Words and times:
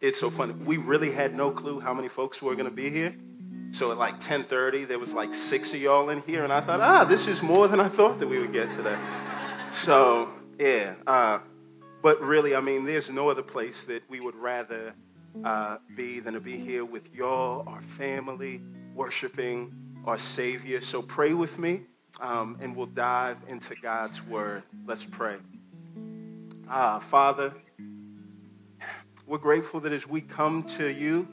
it's 0.00 0.18
so 0.18 0.30
funny. 0.30 0.54
We 0.54 0.76
really 0.78 1.12
had 1.12 1.34
no 1.34 1.50
clue 1.50 1.80
how 1.80 1.92
many 1.92 2.08
folks 2.08 2.40
were 2.40 2.54
going 2.54 2.68
to 2.68 2.74
be 2.74 2.90
here. 2.90 3.14
So 3.72 3.92
at 3.92 3.98
like 3.98 4.18
10:30, 4.18 4.88
there 4.88 4.98
was 4.98 5.14
like 5.14 5.32
six 5.32 5.72
of 5.74 5.80
y'all 5.80 6.08
in 6.10 6.22
here, 6.22 6.42
and 6.42 6.52
I 6.52 6.60
thought, 6.60 6.80
ah, 6.80 7.04
this 7.04 7.26
is 7.26 7.42
more 7.42 7.68
than 7.68 7.78
I 7.78 7.88
thought 7.88 8.18
that 8.18 8.26
we 8.26 8.38
would 8.38 8.52
get 8.52 8.70
today. 8.72 8.98
So 9.70 10.30
yeah, 10.58 10.94
uh, 11.06 11.38
but 12.02 12.20
really, 12.20 12.56
I 12.56 12.60
mean, 12.60 12.84
there's 12.84 13.10
no 13.10 13.28
other 13.28 13.42
place 13.42 13.84
that 13.84 14.02
we 14.08 14.20
would 14.20 14.34
rather 14.34 14.94
uh, 15.44 15.76
be 15.94 16.18
than 16.18 16.34
to 16.34 16.40
be 16.40 16.56
here 16.56 16.84
with 16.84 17.14
y'all, 17.14 17.68
our 17.68 17.82
family, 17.82 18.60
worshiping 18.94 19.72
our 20.04 20.18
Savior. 20.18 20.80
So 20.80 21.02
pray 21.02 21.34
with 21.34 21.58
me, 21.58 21.82
um, 22.20 22.58
and 22.60 22.74
we'll 22.74 22.86
dive 22.86 23.36
into 23.46 23.74
God's 23.76 24.20
Word. 24.26 24.64
Let's 24.86 25.04
pray. 25.04 25.36
Ah, 26.68 26.98
Father, 26.98 27.54
we're 29.30 29.38
grateful 29.38 29.78
that 29.78 29.92
as 29.92 30.08
we 30.08 30.20
come 30.20 30.64
to 30.64 30.88
you, 30.88 31.28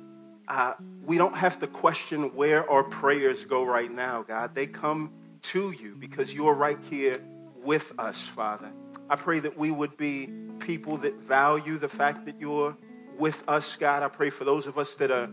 uh, 0.48 0.74
we 1.04 1.18
don't 1.18 1.36
have 1.36 1.58
to 1.60 1.66
question 1.66 2.36
where 2.36 2.70
our 2.70 2.84
prayers 2.84 3.44
go 3.44 3.64
right 3.64 3.92
now, 3.92 4.22
God. 4.22 4.54
They 4.54 4.68
come 4.68 5.12
to 5.42 5.72
you 5.72 5.96
because 5.98 6.32
you're 6.32 6.54
right 6.54 6.78
here 6.92 7.20
with 7.56 7.92
us, 7.98 8.22
Father. 8.22 8.70
I 9.10 9.16
pray 9.16 9.40
that 9.40 9.58
we 9.58 9.72
would 9.72 9.98
be 9.98 10.30
people 10.60 10.98
that 10.98 11.16
value 11.22 11.80
the 11.80 11.88
fact 11.88 12.26
that 12.26 12.40
you're 12.40 12.78
with 13.18 13.44
us, 13.48 13.76
God. 13.76 14.04
I 14.04 14.09
pray 14.09 14.30
for 14.30 14.44
those 14.44 14.68
of 14.68 14.78
us 14.78 14.94
that 14.98 15.09
are 15.09 15.30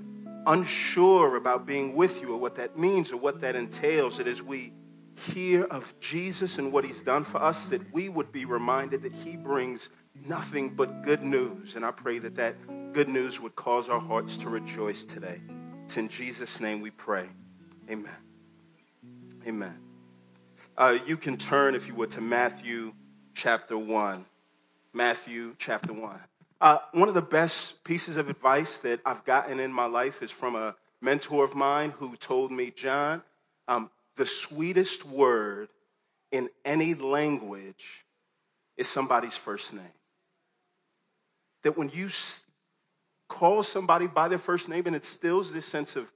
unsure 0.46 1.36
about 1.36 1.66
being 1.66 1.94
with 1.94 2.22
you 2.22 2.32
or 2.32 2.38
what 2.38 2.54
that 2.54 2.78
means 2.78 3.12
or 3.12 3.18
what 3.18 3.42
that 3.42 3.56
entails, 3.56 4.16
that 4.16 4.26
as 4.26 4.42
we 4.42 4.72
hear 5.16 5.64
of 5.64 5.92
Jesus 6.00 6.56
and 6.56 6.72
what 6.72 6.86
he's 6.86 7.02
done 7.02 7.24
for 7.24 7.42
us, 7.42 7.66
that 7.66 7.92
we 7.92 8.08
would 8.08 8.32
be 8.32 8.46
reminded 8.46 9.02
that 9.02 9.12
he 9.12 9.36
brings 9.36 9.90
nothing 10.22 10.70
but 10.70 11.02
good 11.02 11.22
news. 11.22 11.74
And 11.76 11.84
I 11.84 11.90
pray 11.90 12.18
that 12.20 12.36
that 12.36 12.92
good 12.92 13.08
news 13.08 13.40
would 13.40 13.56
cause 13.56 13.88
our 13.88 14.00
hearts 14.00 14.36
to 14.38 14.48
rejoice 14.48 15.04
today. 15.04 15.40
It's 15.84 15.96
in 15.96 16.08
Jesus' 16.08 16.60
name 16.60 16.80
we 16.80 16.90
pray. 16.90 17.28
Amen. 17.90 18.16
Amen. 19.46 19.78
Uh, 20.76 20.98
you 21.06 21.16
can 21.16 21.36
turn, 21.36 21.74
if 21.74 21.86
you 21.86 21.94
would, 21.94 22.10
to 22.12 22.20
Matthew 22.20 22.94
chapter 23.34 23.76
1. 23.76 24.24
Matthew 24.92 25.54
chapter 25.58 25.92
1. 25.92 26.20
Uh, 26.60 26.78
one 26.92 27.08
of 27.08 27.14
the 27.14 27.22
best 27.22 27.84
pieces 27.84 28.16
of 28.16 28.30
advice 28.30 28.78
that 28.78 29.00
I've 29.04 29.24
gotten 29.24 29.60
in 29.60 29.72
my 29.72 29.86
life 29.86 30.22
is 30.22 30.30
from 30.30 30.56
a 30.56 30.74
mentor 31.00 31.44
of 31.44 31.54
mine 31.54 31.90
who 31.90 32.16
told 32.16 32.50
me, 32.50 32.70
John, 32.70 33.22
um, 33.68 33.90
the 34.16 34.24
sweetest 34.24 35.04
word 35.04 35.68
in 36.32 36.48
any 36.64 36.94
language 36.94 38.04
is 38.76 38.88
somebody's 38.88 39.36
first 39.36 39.74
name. 39.74 39.84
That 41.64 41.76
when 41.76 41.90
you 41.90 42.08
call 43.28 43.62
somebody 43.62 44.06
by 44.06 44.28
their 44.28 44.38
first 44.38 44.68
name 44.68 44.86
and 44.86 44.94
it 44.94 45.02
instills 45.02 45.52
this 45.52 45.66
sense 45.66 45.96
of 45.96 46.06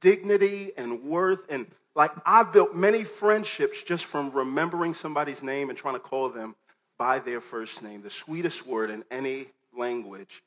dignity 0.00 0.72
and 0.76 1.04
worth 1.04 1.46
and 1.48 1.66
like 1.94 2.10
I've 2.26 2.52
built 2.52 2.74
many 2.74 3.04
friendships 3.04 3.82
just 3.82 4.04
from 4.04 4.32
remembering 4.32 4.94
somebody's 4.94 5.42
name 5.42 5.70
and 5.70 5.78
trying 5.78 5.94
to 5.94 6.00
call 6.00 6.28
them 6.28 6.56
by 6.98 7.20
their 7.20 7.40
first 7.40 7.82
name. 7.82 8.02
The 8.02 8.10
sweetest 8.10 8.66
word 8.66 8.90
in 8.90 9.04
any 9.10 9.46
language 9.76 10.42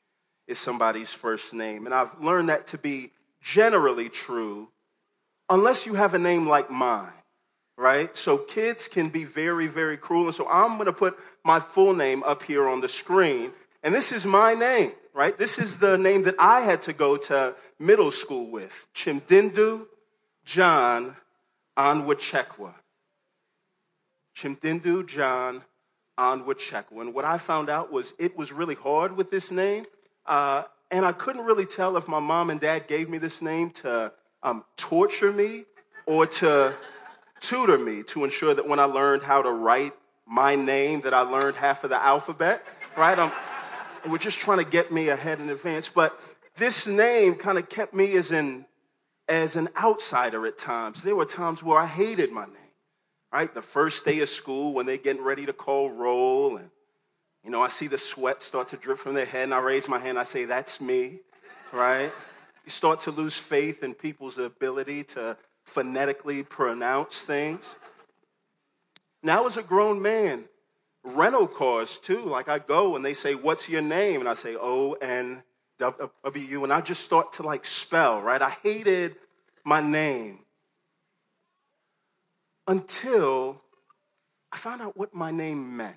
is 0.46 0.58
somebody's 0.58 1.12
first 1.12 1.52
name. 1.52 1.86
And 1.86 1.94
I've 1.94 2.20
learned 2.20 2.48
that 2.48 2.66
to 2.68 2.78
be 2.78 3.12
generally 3.42 4.08
true 4.08 4.68
unless 5.48 5.86
you 5.86 5.94
have 5.94 6.14
a 6.14 6.18
name 6.18 6.46
like 6.46 6.70
mine, 6.70 7.12
right? 7.76 8.14
So 8.16 8.38
kids 8.38 8.88
can 8.88 9.08
be 9.08 9.24
very, 9.24 9.66
very 9.66 9.96
cruel. 9.96 10.26
And 10.26 10.34
so 10.34 10.46
I'm 10.48 10.74
going 10.74 10.86
to 10.86 10.92
put 10.92 11.18
my 11.44 11.60
full 11.60 11.94
name 11.94 12.22
up 12.24 12.42
here 12.42 12.68
on 12.68 12.80
the 12.80 12.88
screen. 12.88 13.52
And 13.82 13.94
this 13.94 14.10
is 14.12 14.26
my 14.26 14.54
name, 14.54 14.92
right? 15.14 15.38
This 15.38 15.58
is 15.58 15.78
the 15.78 15.96
name 15.96 16.24
that 16.24 16.34
I 16.38 16.60
had 16.60 16.82
to 16.82 16.92
go 16.92 17.16
to 17.16 17.54
middle 17.78 18.10
school 18.10 18.50
with 18.50 18.86
Chimdindu 18.94 19.86
John 20.44 21.16
Onwuchekwa. 21.76 22.74
Chimdindu 24.36 25.06
John 25.06 25.62
Onwuchekwa. 26.18 27.00
And 27.00 27.14
what 27.14 27.24
I 27.24 27.38
found 27.38 27.70
out 27.70 27.92
was 27.92 28.14
it 28.18 28.36
was 28.36 28.52
really 28.52 28.74
hard 28.74 29.16
with 29.16 29.30
this 29.30 29.50
name. 29.50 29.84
Uh, 30.26 30.64
and 30.90 31.04
I 31.04 31.12
couldn't 31.12 31.44
really 31.44 31.66
tell 31.66 31.96
if 31.96 32.08
my 32.08 32.18
mom 32.18 32.50
and 32.50 32.60
dad 32.60 32.88
gave 32.88 33.08
me 33.08 33.18
this 33.18 33.40
name 33.40 33.70
to 33.82 34.12
um, 34.42 34.64
torture 34.76 35.30
me 35.30 35.64
or 36.06 36.26
to 36.26 36.74
tutor 37.40 37.78
me 37.78 38.02
to 38.04 38.24
ensure 38.24 38.54
that 38.54 38.66
when 38.66 38.80
I 38.80 38.84
learned 38.84 39.22
how 39.22 39.42
to 39.42 39.50
write 39.50 39.92
my 40.26 40.56
name, 40.56 41.02
that 41.02 41.14
I 41.14 41.20
learned 41.20 41.56
half 41.56 41.84
of 41.84 41.90
the 41.90 42.02
alphabet, 42.02 42.64
right? 42.96 43.18
Um, 43.18 43.32
we're 44.10 44.18
just 44.18 44.38
trying 44.38 44.58
to 44.58 44.64
get 44.64 44.92
me 44.92 45.08
ahead 45.08 45.40
in 45.40 45.50
advance. 45.50 45.88
But 45.88 46.18
this 46.56 46.86
name 46.86 47.34
kind 47.34 47.58
of 47.58 47.68
kept 47.68 47.94
me 47.94 48.16
as 48.16 48.30
an, 48.30 48.66
as 49.28 49.56
an 49.56 49.68
outsider 49.76 50.46
at 50.46 50.58
times. 50.58 51.02
There 51.02 51.16
were 51.16 51.24
times 51.24 51.62
where 51.62 51.78
I 51.78 51.86
hated 51.86 52.32
my 52.32 52.44
name, 52.44 52.72
right? 53.32 53.52
The 53.52 53.62
first 53.62 54.04
day 54.04 54.20
of 54.20 54.28
school 54.28 54.72
when 54.72 54.86
they're 54.86 54.96
getting 54.96 55.22
ready 55.22 55.46
to 55.46 55.52
call 55.52 55.90
roll 55.90 56.56
and, 56.56 56.70
you 57.44 57.50
know, 57.50 57.62
I 57.62 57.68
see 57.68 57.86
the 57.86 57.98
sweat 57.98 58.42
start 58.42 58.68
to 58.68 58.76
drip 58.76 58.98
from 58.98 59.14
their 59.14 59.24
head 59.24 59.44
and 59.44 59.54
I 59.54 59.58
raise 59.58 59.88
my 59.88 59.98
hand. 59.98 60.18
I 60.18 60.24
say, 60.24 60.44
that's 60.44 60.80
me, 60.80 61.20
right? 61.72 62.12
You 62.64 62.70
start 62.70 63.00
to 63.02 63.10
lose 63.10 63.36
faith 63.36 63.82
in 63.82 63.94
people's 63.94 64.38
ability 64.38 65.04
to 65.04 65.36
phonetically 65.64 66.42
pronounce 66.42 67.22
things. 67.22 67.64
Now, 69.22 69.46
as 69.46 69.56
a 69.56 69.62
grown 69.62 70.00
man, 70.00 70.44
rental 71.14 71.46
cars 71.46 71.98
too. 71.98 72.20
Like 72.20 72.48
I 72.48 72.58
go 72.58 72.96
and 72.96 73.04
they 73.04 73.14
say, 73.14 73.34
What's 73.34 73.68
your 73.68 73.82
name? 73.82 74.20
And 74.20 74.28
I 74.28 74.34
say, 74.34 74.56
O 74.56 74.92
N 74.92 75.42
W. 75.78 76.64
And 76.64 76.72
I 76.72 76.80
just 76.80 77.04
start 77.04 77.34
to 77.34 77.42
like 77.42 77.64
spell, 77.64 78.20
right? 78.20 78.40
I 78.40 78.50
hated 78.62 79.16
my 79.64 79.80
name 79.80 80.40
until 82.66 83.60
I 84.52 84.56
found 84.56 84.82
out 84.82 84.96
what 84.96 85.14
my 85.14 85.30
name 85.30 85.76
meant. 85.76 85.96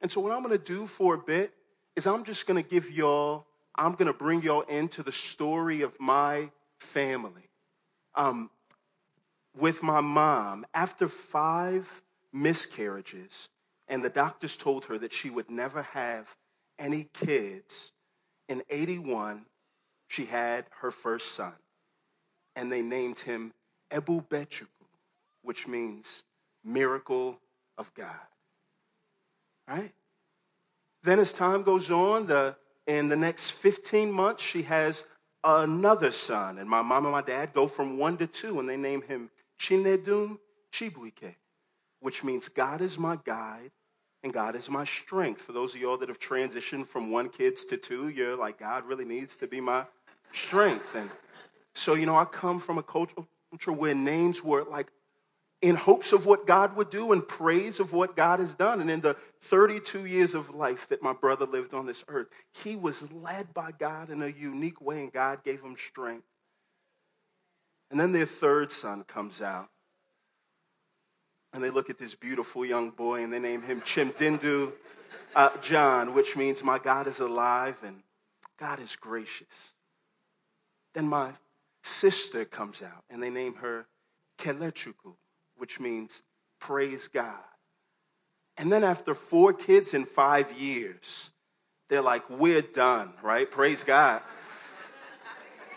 And 0.00 0.10
so, 0.10 0.20
what 0.20 0.32
I'm 0.32 0.42
going 0.42 0.58
to 0.58 0.64
do 0.64 0.86
for 0.86 1.14
a 1.14 1.18
bit 1.18 1.52
is 1.96 2.06
I'm 2.06 2.24
just 2.24 2.46
going 2.46 2.62
to 2.62 2.68
give 2.68 2.90
y'all, 2.90 3.46
I'm 3.76 3.92
going 3.92 4.06
to 4.06 4.12
bring 4.12 4.42
y'all 4.42 4.62
into 4.62 5.02
the 5.02 5.12
story 5.12 5.82
of 5.82 5.98
my 6.00 6.50
family. 6.78 7.48
Um, 8.14 8.50
with 9.56 9.82
my 9.82 10.00
mom, 10.00 10.66
after 10.74 11.08
five 11.08 12.02
miscarriages, 12.32 13.48
and 13.88 14.04
the 14.04 14.10
doctors 14.10 14.56
told 14.56 14.86
her 14.86 14.98
that 14.98 15.12
she 15.12 15.30
would 15.30 15.50
never 15.50 15.82
have 15.82 16.34
any 16.78 17.08
kids. 17.14 17.92
In 18.48 18.62
81, 18.70 19.46
she 20.08 20.26
had 20.26 20.66
her 20.80 20.90
first 20.90 21.34
son, 21.34 21.54
and 22.56 22.70
they 22.70 22.82
named 22.82 23.18
him 23.20 23.52
Ebu 23.90 24.24
which 25.42 25.66
means 25.66 26.24
miracle 26.64 27.38
of 27.78 27.92
God. 27.94 28.10
Right? 29.68 29.92
Then, 31.02 31.18
as 31.18 31.32
time 31.32 31.62
goes 31.62 31.90
on, 31.90 32.26
the, 32.26 32.56
in 32.86 33.08
the 33.08 33.16
next 33.16 33.50
15 33.50 34.12
months, 34.12 34.42
she 34.42 34.62
has 34.62 35.04
another 35.44 36.10
son, 36.10 36.58
and 36.58 36.68
my 36.68 36.82
mom 36.82 37.04
and 37.04 37.12
my 37.12 37.22
dad 37.22 37.52
go 37.52 37.66
from 37.66 37.98
one 37.98 38.16
to 38.18 38.26
two, 38.26 38.60
and 38.60 38.68
they 38.68 38.76
name 38.76 39.02
him 39.02 39.30
Chinedum 39.58 40.38
Chibuike, 40.72 41.34
which 42.02 42.24
means 42.24 42.48
God 42.48 42.80
is 42.80 42.98
my 42.98 43.18
guide 43.24 43.70
and 44.22 44.32
God 44.32 44.54
is 44.56 44.68
my 44.68 44.84
strength. 44.84 45.40
For 45.40 45.52
those 45.52 45.74
of 45.74 45.80
y'all 45.80 45.96
that 45.98 46.08
have 46.08 46.20
transitioned 46.20 46.86
from 46.86 47.10
one 47.10 47.28
kids 47.28 47.64
to 47.66 47.76
two, 47.76 48.08
you're 48.08 48.36
like, 48.36 48.58
God 48.58 48.84
really 48.84 49.04
needs 49.04 49.36
to 49.38 49.46
be 49.46 49.60
my 49.60 49.84
strength. 50.32 50.94
And 50.94 51.10
so, 51.74 51.94
you 51.94 52.06
know, 52.06 52.16
I 52.16 52.24
come 52.24 52.58
from 52.58 52.78
a 52.78 52.82
culture 52.82 53.24
where 53.66 53.94
names 53.94 54.42
were 54.42 54.64
like 54.64 54.88
in 55.60 55.76
hopes 55.76 56.12
of 56.12 56.26
what 56.26 56.46
God 56.46 56.76
would 56.76 56.90
do 56.90 57.12
and 57.12 57.26
praise 57.26 57.78
of 57.78 57.92
what 57.92 58.16
God 58.16 58.40
has 58.40 58.52
done. 58.54 58.80
And 58.80 58.90
in 58.90 59.00
the 59.00 59.16
32 59.42 60.06
years 60.06 60.34
of 60.34 60.54
life 60.54 60.88
that 60.88 61.02
my 61.02 61.12
brother 61.12 61.46
lived 61.46 61.72
on 61.72 61.86
this 61.86 62.04
earth, 62.08 62.26
he 62.52 62.74
was 62.74 63.10
led 63.12 63.54
by 63.54 63.70
God 63.70 64.10
in 64.10 64.22
a 64.22 64.28
unique 64.28 64.80
way, 64.80 65.02
and 65.02 65.12
God 65.12 65.44
gave 65.44 65.62
him 65.62 65.76
strength. 65.76 66.26
And 67.90 68.00
then 68.00 68.10
their 68.10 68.26
third 68.26 68.72
son 68.72 69.04
comes 69.04 69.40
out 69.40 69.68
and 71.52 71.62
they 71.62 71.70
look 71.70 71.90
at 71.90 71.98
this 71.98 72.14
beautiful 72.14 72.64
young 72.64 72.90
boy 72.90 73.22
and 73.22 73.32
they 73.32 73.38
name 73.38 73.62
him 73.62 73.80
Chimdindu 73.82 74.72
uh, 75.34 75.50
John, 75.60 76.14
which 76.14 76.36
means 76.36 76.62
my 76.62 76.78
God 76.78 77.06
is 77.06 77.20
alive 77.20 77.76
and 77.84 78.02
God 78.58 78.80
is 78.80 78.96
gracious. 78.96 79.48
Then 80.94 81.08
my 81.08 81.32
sister 81.82 82.44
comes 82.44 82.82
out 82.82 83.04
and 83.10 83.22
they 83.22 83.30
name 83.30 83.54
her 83.56 83.86
Kelechukwu, 84.38 85.14
which 85.56 85.80
means 85.80 86.22
praise 86.60 87.08
God. 87.08 87.34
And 88.56 88.70
then 88.70 88.84
after 88.84 89.14
four 89.14 89.52
kids 89.52 89.94
in 89.94 90.04
five 90.04 90.52
years, 90.58 91.30
they're 91.88 92.02
like, 92.02 92.28
we're 92.28 92.62
done, 92.62 93.12
right? 93.22 93.50
Praise 93.50 93.82
God. 93.82 94.22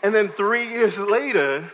and 0.02 0.14
then 0.14 0.28
three 0.28 0.68
years 0.68 0.98
later, 0.98 1.72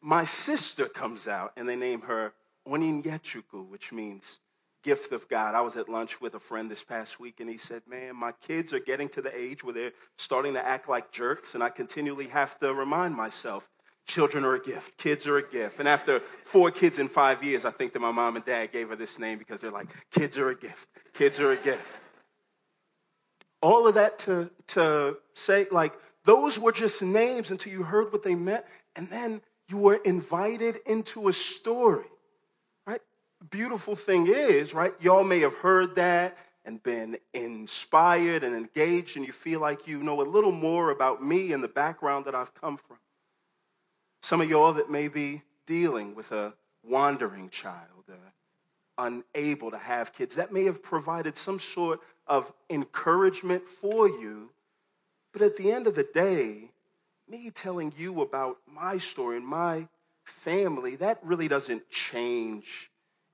my 0.00 0.24
sister 0.24 0.86
comes 0.86 1.28
out 1.28 1.52
and 1.56 1.68
they 1.68 1.76
name 1.76 2.02
her 2.02 2.32
Onyinyechukwu, 2.68 3.68
which 3.68 3.92
means 3.92 4.40
gift 4.82 5.12
of 5.12 5.28
God. 5.28 5.54
I 5.54 5.60
was 5.60 5.76
at 5.76 5.88
lunch 5.88 6.20
with 6.20 6.34
a 6.34 6.40
friend 6.40 6.70
this 6.70 6.82
past 6.82 7.20
week, 7.20 7.40
and 7.40 7.48
he 7.48 7.56
said, 7.56 7.82
Man, 7.88 8.16
my 8.16 8.32
kids 8.32 8.72
are 8.72 8.80
getting 8.80 9.08
to 9.10 9.22
the 9.22 9.36
age 9.36 9.64
where 9.64 9.74
they're 9.74 9.92
starting 10.16 10.54
to 10.54 10.66
act 10.66 10.88
like 10.88 11.12
jerks, 11.12 11.54
and 11.54 11.62
I 11.62 11.70
continually 11.70 12.28
have 12.28 12.58
to 12.60 12.74
remind 12.74 13.14
myself 13.14 13.68
children 14.06 14.44
are 14.44 14.54
a 14.54 14.60
gift, 14.60 14.98
kids 14.98 15.26
are 15.26 15.38
a 15.38 15.48
gift. 15.48 15.78
And 15.78 15.88
after 15.88 16.20
four 16.44 16.70
kids 16.70 16.98
in 16.98 17.08
five 17.08 17.42
years, 17.44 17.64
I 17.64 17.70
think 17.70 17.92
that 17.92 18.00
my 18.00 18.10
mom 18.10 18.36
and 18.36 18.44
dad 18.44 18.72
gave 18.72 18.88
her 18.88 18.96
this 18.96 19.18
name 19.18 19.38
because 19.38 19.60
they're 19.60 19.70
like, 19.70 19.88
kids 20.10 20.38
are 20.38 20.50
a 20.50 20.56
gift, 20.56 20.88
kids 21.14 21.38
are 21.40 21.52
a 21.52 21.56
gift. 21.56 22.00
All 23.62 23.86
of 23.86 23.94
that 23.94 24.18
to, 24.20 24.50
to 24.68 25.18
say, 25.34 25.66
like, 25.70 25.92
those 26.24 26.58
were 26.58 26.72
just 26.72 27.00
names 27.02 27.52
until 27.52 27.72
you 27.72 27.84
heard 27.84 28.12
what 28.12 28.24
they 28.24 28.34
meant, 28.34 28.64
and 28.96 29.08
then 29.08 29.40
you 29.68 29.78
were 29.78 29.96
invited 30.04 30.80
into 30.84 31.28
a 31.28 31.32
story 31.32 32.06
beautiful 33.50 33.96
thing 33.96 34.26
is, 34.26 34.74
right, 34.74 34.94
y'all 35.00 35.24
may 35.24 35.40
have 35.40 35.54
heard 35.54 35.96
that 35.96 36.36
and 36.64 36.82
been 36.82 37.16
inspired 37.34 38.44
and 38.44 38.54
engaged, 38.54 39.16
and 39.16 39.26
you 39.26 39.32
feel 39.32 39.60
like 39.60 39.86
you 39.86 40.02
know 40.02 40.20
a 40.20 40.22
little 40.22 40.52
more 40.52 40.90
about 40.90 41.24
me 41.24 41.52
and 41.52 41.62
the 41.62 41.68
background 41.68 42.24
that 42.26 42.34
I've 42.34 42.54
come 42.54 42.76
from. 42.76 42.98
Some 44.22 44.40
of 44.40 44.48
y'all 44.48 44.72
that 44.74 44.90
may 44.90 45.08
be 45.08 45.42
dealing 45.66 46.14
with 46.14 46.30
a 46.30 46.54
wandering 46.84 47.48
child, 47.50 48.04
uh, 48.08 48.14
unable 48.98 49.70
to 49.72 49.78
have 49.78 50.12
kids, 50.12 50.36
that 50.36 50.52
may 50.52 50.64
have 50.64 50.82
provided 50.82 51.36
some 51.36 51.58
sort 51.58 52.00
of 52.28 52.52
encouragement 52.70 53.66
for 53.66 54.08
you. 54.08 54.50
But 55.32 55.42
at 55.42 55.56
the 55.56 55.72
end 55.72 55.88
of 55.88 55.96
the 55.96 56.06
day, 56.14 56.70
me 57.28 57.50
telling 57.50 57.92
you 57.96 58.20
about 58.20 58.58
my 58.66 58.98
story 58.98 59.38
and 59.38 59.46
my 59.46 59.88
family, 60.24 60.94
that 60.96 61.18
really 61.24 61.48
doesn't 61.48 61.90
change 61.90 62.91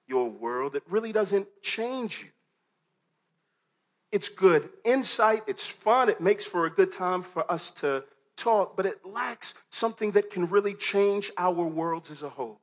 your 0.08 0.28
world, 0.28 0.74
it 0.74 0.82
really 0.88 1.12
doesn't 1.12 1.46
change 1.62 2.22
you. 2.22 2.30
It's 4.10 4.28
good 4.28 4.70
insight, 4.84 5.42
it's 5.46 5.66
fun, 5.66 6.08
it 6.08 6.20
makes 6.20 6.46
for 6.46 6.64
a 6.66 6.70
good 6.70 6.90
time 6.90 7.22
for 7.22 7.50
us 7.50 7.70
to 7.72 8.04
talk, 8.36 8.76
but 8.76 8.86
it 8.86 9.04
lacks 9.04 9.52
something 9.70 10.12
that 10.12 10.30
can 10.30 10.48
really 10.48 10.74
change 10.74 11.30
our 11.36 11.52
worlds 11.52 12.10
as 12.10 12.22
a 12.22 12.28
whole. 12.28 12.60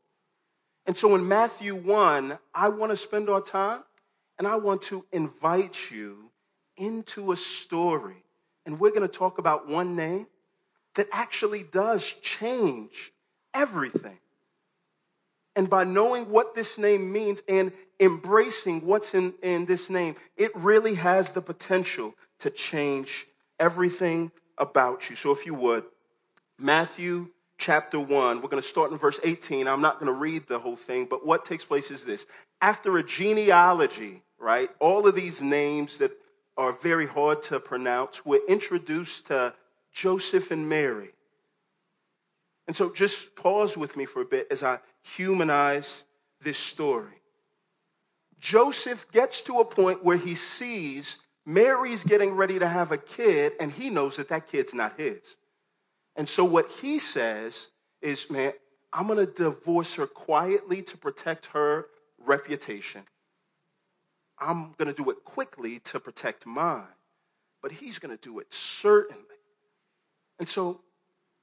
And 0.88 0.98
so 0.98 1.14
in 1.16 1.28
Matthew 1.28 1.76
1, 1.76 2.38
I 2.54 2.70
want 2.70 2.92
to 2.92 2.98
spend 2.98 3.30
our 3.30 3.42
time 3.42 3.84
and 4.38 4.48
I 4.48 4.56
want 4.56 4.82
to 4.84 5.06
invite 5.12 5.92
you 5.92 6.32
into 6.78 7.32
a 7.32 7.36
story. 7.36 8.24
And 8.66 8.80
we're 8.80 8.90
going 8.90 9.02
to 9.02 9.08
talk 9.08 9.38
about 9.38 9.68
one 9.68 9.96
name 9.96 10.28
that 10.96 11.08
actually 11.12 11.64
does 11.64 12.04
change 12.22 13.14
everything. 13.54 14.18
And 15.56 15.69
by 15.69 15.84
knowing 15.84 16.30
what 16.30 16.54
this 16.56 16.78
name 16.78 17.12
means 17.12 17.42
and 17.48 17.72
embracing 18.00 18.86
what's 18.86 19.13
in, 19.13 19.34
in 19.42 19.66
this 19.66 19.90
name, 19.90 20.16
it 20.36 20.52
really 20.56 20.96
has 20.96 21.31
the 21.31 21.42
potential 21.42 22.13
to 22.40 22.50
change 22.50 23.28
everything 23.60 24.31
about 24.57 25.10
you. 25.10 25.16
So, 25.16 25.31
if 25.31 25.46
you 25.46 25.54
would, 25.54 25.86
Matthew 26.60 27.30
chapter 27.57 28.00
1, 28.00 28.42
we're 28.42 28.50
going 28.50 28.62
to 28.62 28.68
start 28.68 28.92
in 28.92 28.98
verse 28.98 29.19
18. 29.24 29.68
I'm 29.68 29.81
not 29.81 30.00
going 30.00 30.12
to 30.12 30.18
read 30.18 30.48
the 30.48 30.60
whole 30.60 30.75
thing, 30.75 31.07
but 31.10 31.25
what 31.25 31.46
takes 31.46 31.63
place 31.63 31.90
is 31.92 32.04
this. 32.04 32.25
After 32.62 32.98
a 32.98 33.04
genealogy, 33.04 34.24
right, 34.40 34.69
all 34.80 35.08
of 35.08 35.16
these 35.16 35.42
names 35.42 35.98
that 36.00 36.12
are 36.58 36.74
very 36.74 37.06
hard 37.06 37.44
to 37.44 37.60
pronounce, 37.60 38.25
we're 38.25 38.46
introduced 38.48 39.28
to 39.28 39.54
Joseph 39.94 40.51
and 40.51 40.68
Mary. 40.68 41.15
And 42.68 42.76
so 42.76 42.92
just 42.92 43.36
pause 43.36 43.78
with 43.78 43.96
me 43.96 44.06
for 44.06 44.22
a 44.22 44.26
bit 44.26 44.48
as 44.50 44.64
I 44.64 44.80
humanize 45.04 46.04
this 46.42 46.58
story. 46.58 47.22
Joseph 48.40 49.12
gets 49.12 49.42
to 49.44 49.60
a 49.60 49.66
point 49.66 50.04
where 50.04 50.18
he 50.18 50.36
sees 50.36 51.18
Mary's 51.46 52.04
getting 52.04 52.34
ready 52.34 52.58
to 52.58 52.68
have 52.68 52.92
a 52.92 52.98
kid, 52.98 53.54
and 53.60 53.72
he 53.72 53.90
knows 53.90 54.18
that 54.18 54.30
that 54.30 54.48
kid's 54.48 54.74
not 54.74 55.00
his. 55.00 55.22
And 56.16 56.28
so 56.28 56.44
what 56.44 56.72
he 56.72 56.98
says 56.98 57.68
is, 58.02 58.30
man, 58.30 58.54
I'm 58.92 59.08
going 59.08 59.26
to 59.26 59.32
divorce 59.32 59.96
her 59.96 60.08
quietly 60.08 60.82
to 60.84 60.98
protect 60.98 61.48
her 61.48 61.88
reputation. 62.18 63.04
I'm 64.40 64.74
going 64.78 64.94
to 64.94 65.04
do 65.04 65.10
it 65.12 65.24
quickly 65.24 65.80
to 65.80 66.00
protect 66.00 66.46
mine. 66.46 66.84
But 67.62 67.72
he's 67.72 68.00
going 68.00 68.16
to 68.16 68.22
do 68.22 68.40
it 68.40 68.54
certainly. 68.54 69.24
And 70.40 70.48
so, 70.48 70.82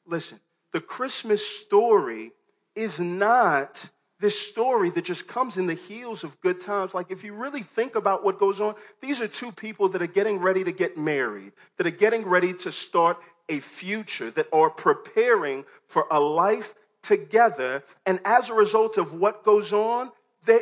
listen, 0.06 0.40
the 0.72 0.80
Christmas 0.80 1.46
story 1.46 2.32
is 2.74 2.98
not 2.98 3.88
this 4.20 4.38
story 4.38 4.88
that 4.90 5.04
just 5.04 5.26
comes 5.26 5.56
in 5.56 5.66
the 5.66 5.74
heels 5.74 6.22
of 6.22 6.40
good 6.40 6.60
times. 6.60 6.94
Like, 6.94 7.10
if 7.10 7.24
you 7.24 7.34
really 7.34 7.62
think 7.62 7.96
about 7.96 8.24
what 8.24 8.38
goes 8.38 8.60
on, 8.60 8.74
these 9.00 9.20
are 9.20 9.26
two 9.26 9.50
people 9.50 9.88
that 9.90 10.00
are 10.00 10.06
getting 10.06 10.38
ready 10.38 10.62
to 10.64 10.72
get 10.72 10.96
married, 10.96 11.52
that 11.76 11.86
are 11.86 11.90
getting 11.90 12.24
ready 12.24 12.54
to 12.54 12.70
start 12.70 13.18
a 13.48 13.58
future, 13.58 14.30
that 14.30 14.46
are 14.52 14.70
preparing 14.70 15.64
for 15.88 16.06
a 16.10 16.20
life 16.20 16.74
together. 17.02 17.82
And 18.06 18.20
as 18.24 18.48
a 18.48 18.54
result 18.54 18.96
of 18.96 19.14
what 19.14 19.44
goes 19.44 19.72
on, 19.72 20.12
they, 20.44 20.60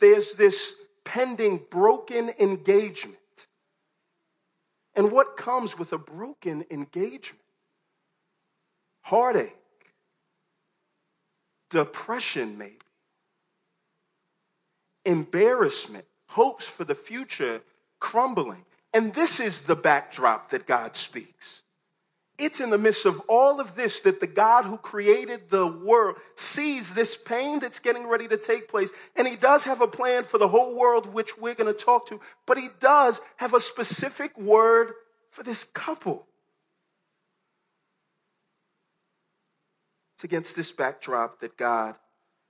there's 0.00 0.34
this 0.34 0.74
pending 1.04 1.62
broken 1.70 2.32
engagement. 2.40 3.16
And 4.94 5.12
what 5.12 5.36
comes 5.36 5.78
with 5.78 5.92
a 5.92 5.98
broken 5.98 6.64
engagement? 6.68 7.40
Heartache 9.08 9.56
depression, 11.70 12.58
maybe, 12.58 12.76
embarrassment, 15.06 16.04
hopes 16.26 16.68
for 16.68 16.84
the 16.84 16.94
future 16.94 17.62
crumbling. 18.00 18.66
And 18.92 19.14
this 19.14 19.40
is 19.40 19.62
the 19.62 19.76
backdrop 19.76 20.50
that 20.50 20.66
God 20.66 20.94
speaks. 20.94 21.62
It's 22.36 22.60
in 22.60 22.68
the 22.68 22.76
midst 22.76 23.06
of 23.06 23.20
all 23.28 23.60
of 23.60 23.76
this 23.76 24.00
that 24.00 24.20
the 24.20 24.26
God 24.26 24.66
who 24.66 24.76
created 24.76 25.48
the 25.48 25.66
world 25.66 26.16
sees 26.36 26.92
this 26.92 27.16
pain 27.16 27.60
that's 27.60 27.78
getting 27.78 28.06
ready 28.06 28.28
to 28.28 28.36
take 28.36 28.68
place. 28.68 28.90
And 29.16 29.26
He 29.26 29.36
does 29.36 29.64
have 29.64 29.80
a 29.80 29.88
plan 29.88 30.24
for 30.24 30.36
the 30.36 30.48
whole 30.48 30.78
world, 30.78 31.14
which 31.14 31.38
we're 31.38 31.54
going 31.54 31.74
to 31.74 31.84
talk 31.84 32.08
to, 32.08 32.20
but 32.44 32.58
He 32.58 32.68
does 32.78 33.22
have 33.36 33.54
a 33.54 33.60
specific 33.60 34.38
word 34.38 34.92
for 35.30 35.42
this 35.42 35.64
couple. 35.64 36.27
It's 40.18 40.24
against 40.24 40.56
this 40.56 40.72
backdrop 40.72 41.38
that 41.42 41.56
God 41.56 41.94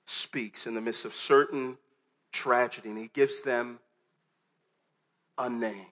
speaks 0.07 0.67
in 0.67 0.73
the 0.73 0.81
midst 0.81 1.05
of 1.05 1.15
certain 1.15 1.77
tragedy, 2.33 2.89
and 2.89 2.97
He 2.97 3.11
gives 3.13 3.43
them 3.43 3.79
a 5.37 5.51
name. 5.51 5.85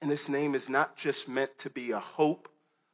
And 0.00 0.10
this 0.10 0.30
name 0.30 0.54
is 0.54 0.70
not 0.70 0.96
just 0.96 1.28
meant 1.28 1.50
to 1.58 1.68
be 1.68 1.90
a 1.90 1.98
hope 1.98 2.48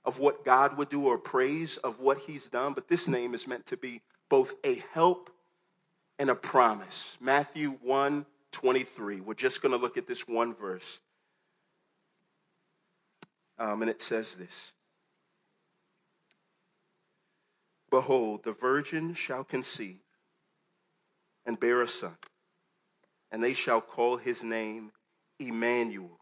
of 0.05 0.19
what 0.19 0.45
God 0.45 0.77
would 0.77 0.89
do 0.89 1.03
or 1.03 1.17
praise 1.17 1.77
of 1.77 2.01
what 2.01 2.19
He's 2.19 2.49
done, 2.49 2.73
but 2.73 2.89
this 2.89 3.07
name 3.07 3.35
is 3.35 3.47
meant 3.47 3.67
to 3.67 3.77
be 3.77 4.03
both 4.29 4.57
a 4.65 4.83
help 4.93 5.31
and 6.19 6.29
a 6.29 6.35
promise. 6.35 7.17
Matthew 7.21 7.79
1 7.83 8.27
23. 8.51 9.21
We're 9.21 9.35
just 9.35 9.63
going 9.63 9.71
to 9.71 9.79
look 9.79 9.97
at 9.97 10.09
this 10.09 10.27
one 10.27 10.57
verse. 10.57 10.99
Um, 13.61 13.83
and 13.83 13.89
it 13.89 14.01
says 14.01 14.35
this 14.35 14.73
Behold, 17.97 18.45
the 18.45 18.53
virgin 18.53 19.15
shall 19.15 19.43
conceive 19.43 20.03
and 21.47 21.59
bear 21.59 21.81
a 21.81 21.89
son, 21.89 22.19
and 23.33 23.43
they 23.43 23.55
shall 23.55 23.81
call 23.81 24.19
his 24.19 24.45
name 24.45 24.93
Emmanuel. 25.39 26.21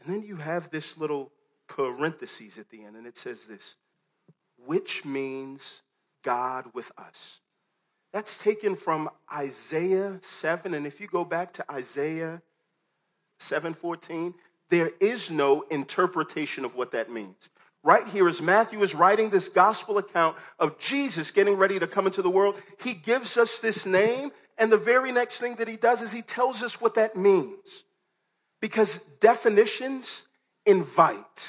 And 0.00 0.10
then 0.10 0.22
you 0.22 0.36
have 0.36 0.70
this 0.70 0.96
little 0.96 1.32
parenthesis 1.66 2.56
at 2.56 2.70
the 2.70 2.82
end, 2.82 2.96
and 2.96 3.06
it 3.06 3.18
says 3.18 3.44
this, 3.44 3.74
which 4.56 5.04
means 5.04 5.82
God 6.24 6.64
with 6.72 6.90
us. 6.96 7.40
That's 8.14 8.38
taken 8.38 8.74
from 8.74 9.10
Isaiah 9.30 10.18
7, 10.22 10.72
and 10.72 10.86
if 10.86 10.98
you 10.98 11.08
go 11.08 11.26
back 11.26 11.52
to 11.52 11.70
Isaiah 11.70 12.40
7:14, 13.38 14.32
there 14.70 14.92
is 14.98 15.30
no 15.30 15.60
interpretation 15.68 16.64
of 16.64 16.74
what 16.74 16.92
that 16.92 17.10
means 17.10 17.50
right 17.88 18.06
here 18.06 18.28
as 18.28 18.42
Matthew 18.42 18.82
is 18.82 18.94
writing 18.94 19.30
this 19.30 19.48
gospel 19.48 19.96
account 19.96 20.36
of 20.58 20.78
Jesus 20.78 21.30
getting 21.30 21.56
ready 21.56 21.78
to 21.78 21.86
come 21.86 22.04
into 22.04 22.20
the 22.20 22.28
world, 22.28 22.60
he 22.84 22.92
gives 22.92 23.38
us 23.38 23.60
this 23.60 23.86
name. 23.86 24.30
And 24.58 24.70
the 24.70 24.76
very 24.76 25.10
next 25.10 25.40
thing 25.40 25.54
that 25.54 25.68
he 25.68 25.78
does 25.78 26.02
is 26.02 26.12
he 26.12 26.20
tells 26.20 26.62
us 26.62 26.82
what 26.82 26.96
that 26.96 27.16
means. 27.16 27.84
Because 28.60 28.98
definitions 29.20 30.24
invite, 30.66 31.48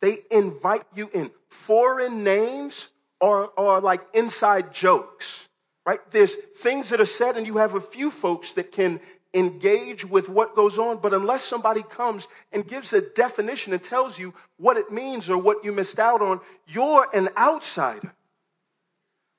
they 0.00 0.20
invite 0.30 0.86
you 0.94 1.10
in. 1.12 1.30
Foreign 1.50 2.24
names 2.24 2.88
are, 3.20 3.50
are 3.58 3.82
like 3.82 4.06
inside 4.14 4.72
jokes, 4.72 5.48
right? 5.84 6.00
There's 6.12 6.34
things 6.34 6.88
that 6.88 7.00
are 7.02 7.04
said, 7.04 7.36
and 7.36 7.46
you 7.46 7.58
have 7.58 7.74
a 7.74 7.80
few 7.80 8.10
folks 8.10 8.54
that 8.54 8.72
can 8.72 9.00
engage 9.36 10.04
with 10.04 10.28
what 10.28 10.56
goes 10.56 10.78
on, 10.78 10.98
but 10.98 11.14
unless 11.14 11.44
somebody 11.44 11.82
comes 11.82 12.26
and 12.50 12.66
gives 12.66 12.92
a 12.92 13.02
definition 13.02 13.72
and 13.72 13.82
tells 13.82 14.18
you 14.18 14.34
what 14.56 14.76
it 14.76 14.90
means 14.90 15.30
or 15.30 15.38
what 15.38 15.64
you 15.64 15.72
missed 15.72 15.98
out 15.98 16.22
on, 16.22 16.40
you're 16.66 17.06
an 17.14 17.28
outsider. 17.36 18.14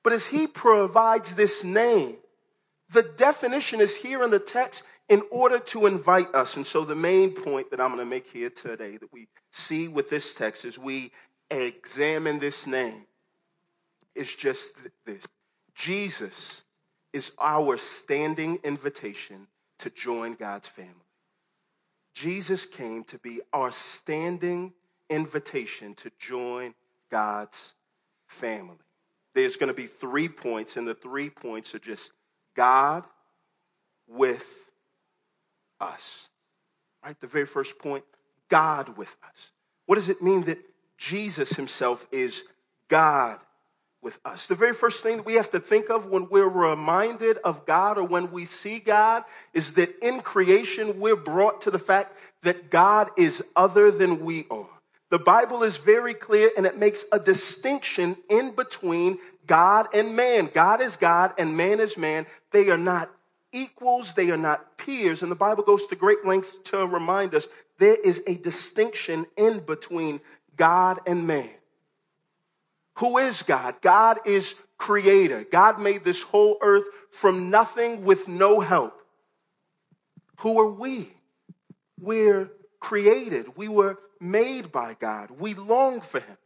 But 0.04 0.12
as 0.12 0.26
he 0.26 0.46
provides 0.46 1.34
this 1.34 1.64
name, 1.64 2.16
The 2.90 3.02
definition 3.02 3.80
is 3.80 3.96
here 3.96 4.22
in 4.22 4.30
the 4.30 4.38
text 4.38 4.82
in 5.08 5.22
order 5.30 5.58
to 5.58 5.86
invite 5.86 6.34
us. 6.34 6.56
And 6.56 6.66
so, 6.66 6.84
the 6.84 6.94
main 6.94 7.32
point 7.32 7.70
that 7.70 7.80
I'm 7.80 7.88
going 7.88 7.98
to 7.98 8.06
make 8.06 8.28
here 8.28 8.50
today 8.50 8.96
that 8.96 9.12
we 9.12 9.28
see 9.50 9.88
with 9.88 10.08
this 10.08 10.34
text 10.34 10.64
as 10.64 10.78
we 10.78 11.12
examine 11.50 12.38
this 12.38 12.66
name 12.66 13.06
is 14.14 14.34
just 14.34 14.72
this 15.04 15.26
Jesus 15.74 16.62
is 17.12 17.32
our 17.38 17.78
standing 17.78 18.58
invitation 18.64 19.46
to 19.78 19.90
join 19.90 20.34
God's 20.34 20.68
family. 20.68 20.92
Jesus 22.14 22.66
came 22.66 23.04
to 23.04 23.18
be 23.18 23.40
our 23.52 23.70
standing 23.70 24.72
invitation 25.08 25.94
to 25.94 26.10
join 26.18 26.74
God's 27.10 27.74
family. 28.26 28.76
There's 29.34 29.56
going 29.56 29.68
to 29.68 29.74
be 29.74 29.86
three 29.86 30.28
points, 30.28 30.76
and 30.76 30.86
the 30.86 30.94
three 30.94 31.30
points 31.30 31.74
are 31.74 31.78
just 31.78 32.10
God 32.56 33.04
with 34.08 34.46
us. 35.80 36.28
Right? 37.04 37.18
The 37.20 37.26
very 37.26 37.46
first 37.46 37.78
point 37.78 38.04
God 38.48 38.96
with 38.96 39.14
us. 39.22 39.52
What 39.86 39.94
does 39.94 40.08
it 40.08 40.22
mean 40.22 40.42
that 40.44 40.58
Jesus 40.96 41.50
himself 41.50 42.06
is 42.10 42.44
God 42.88 43.38
with 44.02 44.18
us? 44.24 44.46
The 44.46 44.54
very 44.54 44.72
first 44.72 45.02
thing 45.02 45.18
that 45.18 45.26
we 45.26 45.34
have 45.34 45.50
to 45.50 45.60
think 45.60 45.90
of 45.90 46.06
when 46.06 46.28
we're 46.28 46.48
reminded 46.48 47.38
of 47.38 47.66
God 47.66 47.98
or 47.98 48.04
when 48.04 48.30
we 48.30 48.44
see 48.44 48.78
God 48.78 49.24
is 49.52 49.74
that 49.74 49.98
in 50.00 50.20
creation 50.20 51.00
we're 51.00 51.16
brought 51.16 51.62
to 51.62 51.70
the 51.70 51.78
fact 51.78 52.16
that 52.42 52.70
God 52.70 53.10
is 53.16 53.42
other 53.56 53.90
than 53.90 54.24
we 54.24 54.46
are. 54.50 54.66
The 55.10 55.18
Bible 55.18 55.62
is 55.62 55.78
very 55.78 56.14
clear 56.14 56.50
and 56.56 56.66
it 56.66 56.78
makes 56.78 57.06
a 57.12 57.18
distinction 57.18 58.16
in 58.28 58.54
between 58.54 59.18
God 59.46 59.88
and 59.94 60.14
man. 60.14 60.50
God 60.52 60.80
is 60.80 60.96
God 60.96 61.32
and 61.38 61.56
man 61.56 61.80
is 61.80 61.96
man. 61.96 62.26
They 62.50 62.68
are 62.68 62.78
not 62.78 63.10
equals, 63.52 64.14
they 64.14 64.30
are 64.30 64.36
not 64.36 64.76
peers. 64.76 65.22
And 65.22 65.30
the 65.30 65.36
Bible 65.36 65.62
goes 65.62 65.86
to 65.86 65.96
great 65.96 66.26
lengths 66.26 66.58
to 66.64 66.86
remind 66.86 67.34
us 67.34 67.48
there 67.78 67.96
is 67.96 68.22
a 68.26 68.34
distinction 68.34 69.26
in 69.36 69.60
between 69.60 70.20
God 70.56 71.00
and 71.06 71.26
man. 71.26 71.50
Who 72.98 73.18
is 73.18 73.42
God? 73.42 73.80
God 73.80 74.18
is 74.26 74.54
creator. 74.76 75.44
God 75.50 75.80
made 75.80 76.04
this 76.04 76.20
whole 76.22 76.58
earth 76.60 76.84
from 77.10 77.48
nothing 77.50 78.04
with 78.04 78.26
no 78.26 78.60
help. 78.60 79.00
Who 80.40 80.58
are 80.60 80.70
we? 80.70 81.12
We're 82.00 82.50
created. 82.80 83.56
We 83.56 83.68
were 83.68 83.98
made 84.20 84.72
by 84.72 84.96
God. 84.98 85.30
We 85.30 85.54
long 85.54 86.00
for 86.00 86.20
him. 86.20 86.36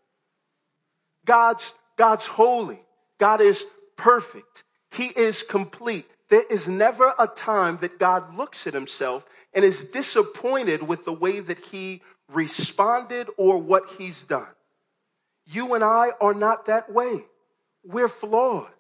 God's, 1.25 1.73
God's 1.97 2.27
holy. 2.27 2.81
God 3.19 3.41
is 3.41 3.65
perfect. 3.97 4.65
He 4.91 5.07
is 5.07 5.43
complete. 5.43 6.07
There 6.29 6.45
is 6.51 6.69
never 6.69 7.15
a 7.19 7.29
time 7.29 7.79
that 7.81 7.99
God 7.99 8.37
looks 8.37 8.67
at 8.67 8.75
himself 8.75 9.25
and 9.55 9.65
is 9.65 9.85
disappointed 9.85 10.83
with 10.83 11.07
the 11.07 11.13
way 11.15 11.41
that 11.41 11.61
he 11.67 12.03
responded 12.31 13.29
or 13.39 13.57
what 13.57 13.89
he's 13.97 14.23
done. 14.23 14.49
You 15.47 15.75
and 15.75 15.83
I 15.83 16.11
are 16.21 16.35
not 16.35 16.67
that 16.67 16.93
way. 16.93 17.25
We're 17.85 18.09
flawed. 18.09 18.71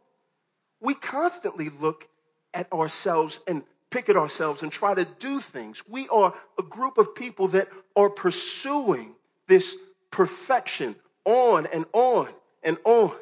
We 0.80 0.94
constantly 0.94 1.68
look 1.68 2.08
at 2.54 2.72
ourselves 2.72 3.40
and 3.46 3.62
pick 3.90 4.08
at 4.08 4.16
ourselves 4.16 4.62
and 4.62 4.72
try 4.72 4.94
to 4.94 5.04
do 5.04 5.38
things. 5.38 5.82
We 5.88 6.08
are 6.08 6.34
a 6.58 6.62
group 6.62 6.98
of 6.98 7.14
people 7.14 7.48
that 7.48 7.68
are 7.94 8.10
pursuing 8.10 9.14
this 9.48 9.76
perfection 10.10 10.96
on 11.24 11.66
and 11.66 11.84
on 11.92 12.28
and 12.62 12.78
on. 12.84 13.12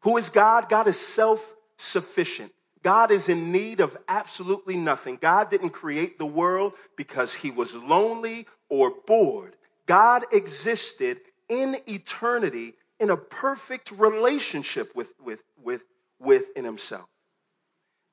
Who 0.00 0.16
is 0.16 0.28
God? 0.28 0.68
God 0.68 0.86
is 0.88 0.98
self 0.98 1.54
sufficient. 1.76 2.52
God 2.82 3.10
is 3.10 3.30
in 3.30 3.50
need 3.50 3.80
of 3.80 3.96
absolutely 4.08 4.76
nothing. 4.76 5.16
God 5.20 5.50
didn't 5.50 5.70
create 5.70 6.18
the 6.18 6.26
world 6.26 6.74
because 6.96 7.32
he 7.32 7.50
was 7.50 7.74
lonely 7.74 8.46
or 8.68 8.92
bored. 9.06 9.56
God 9.86 10.24
existed 10.32 11.18
in 11.48 11.76
eternity 11.86 12.74
in 13.00 13.10
a 13.10 13.16
perfect 13.16 13.90
relationship 13.90 14.94
with, 14.94 15.08
with, 15.22 15.40
with, 15.62 15.82
within 16.18 16.64
himself. 16.64 17.08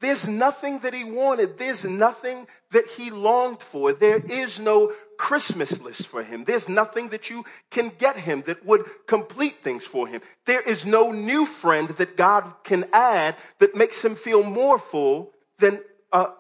There's 0.02 0.28
nothing 0.28 0.80
that 0.80 0.96
he 0.96 1.04
wanted. 1.04 1.60
There's 1.60 1.86
nothing 1.86 2.48
that 2.72 2.88
he 2.88 3.12
longed 3.12 3.62
for. 3.62 3.94
There 3.94 4.18
is 4.18 4.60
no 4.60 4.94
Christmas 5.18 5.80
list 5.80 6.08
for 6.08 6.24
him. 6.24 6.44
There's 6.44 6.68
nothing 6.68 7.10
that 7.10 7.30
you 7.30 7.46
can 7.70 7.92
get 8.00 8.18
him 8.18 8.42
that 8.48 8.66
would 8.66 8.84
complete 9.06 9.58
things 9.62 9.86
for 9.86 10.08
him. 10.08 10.22
There 10.48 10.62
is 10.62 10.88
no 10.88 11.12
new 11.12 11.46
friend 11.46 11.90
that 11.90 12.18
God 12.18 12.52
can 12.64 12.86
add 12.92 13.36
that 13.60 13.76
makes 13.76 14.04
him 14.04 14.16
feel 14.16 14.42
more 14.42 14.80
full 14.80 15.34
than 15.60 15.80
uh, 16.12 16.32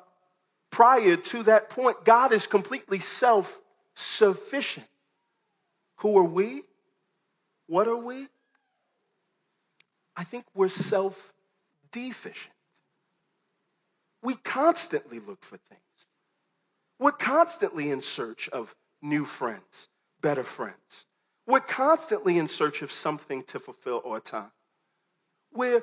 prior 0.71 1.15
to 1.15 1.43
that 1.43 1.69
point. 1.69 2.03
God 2.03 2.33
is 2.33 2.47
completely 2.47 2.97
self 2.97 3.59
sufficient. 3.93 4.87
Who 5.97 6.17
are 6.17 6.23
we? 6.23 6.63
What 7.71 7.87
are 7.87 7.95
we? 7.95 8.27
I 10.17 10.25
think 10.25 10.43
we're 10.53 10.67
self 10.67 11.31
deficient. 11.93 12.53
We 14.21 14.35
constantly 14.35 15.19
look 15.19 15.41
for 15.41 15.55
things. 15.55 15.79
We're 16.99 17.13
constantly 17.13 17.89
in 17.89 18.01
search 18.01 18.49
of 18.49 18.75
new 19.01 19.23
friends, 19.23 19.87
better 20.19 20.43
friends. 20.43 21.05
We're 21.47 21.61
constantly 21.61 22.37
in 22.37 22.49
search 22.49 22.81
of 22.81 22.91
something 22.91 23.43
to 23.43 23.57
fulfill 23.57 24.01
our 24.05 24.19
time. 24.19 24.51
Where 25.53 25.81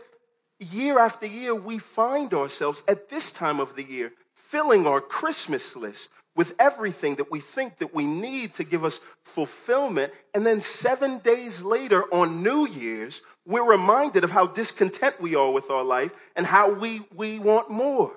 year 0.58 0.98
after 0.98 1.24
year, 1.24 1.54
we 1.54 1.78
find 1.78 2.34
ourselves 2.34 2.84
at 2.86 3.08
this 3.08 3.32
time 3.32 3.60
of 3.60 3.76
the 3.76 3.84
year 3.84 4.12
filling 4.34 4.86
our 4.86 5.00
Christmas 5.00 5.74
list 5.74 6.10
with 6.38 6.54
everything 6.60 7.16
that 7.16 7.32
we 7.32 7.40
think 7.40 7.78
that 7.78 7.92
we 7.92 8.06
need 8.06 8.54
to 8.54 8.62
give 8.62 8.84
us 8.84 9.00
fulfillment. 9.24 10.12
And 10.32 10.46
then 10.46 10.60
seven 10.60 11.18
days 11.18 11.64
later 11.64 12.04
on 12.14 12.44
New 12.44 12.64
Year's, 12.68 13.22
we're 13.44 13.68
reminded 13.68 14.22
of 14.22 14.30
how 14.30 14.46
discontent 14.46 15.20
we 15.20 15.34
are 15.34 15.50
with 15.50 15.68
our 15.68 15.82
life 15.82 16.12
and 16.36 16.46
how 16.46 16.72
we, 16.74 17.02
we 17.12 17.40
want 17.40 17.70
more. 17.70 18.12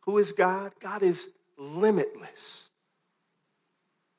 Who 0.00 0.18
is 0.18 0.32
God? 0.32 0.72
God 0.80 1.04
is 1.04 1.28
limitless. 1.56 2.64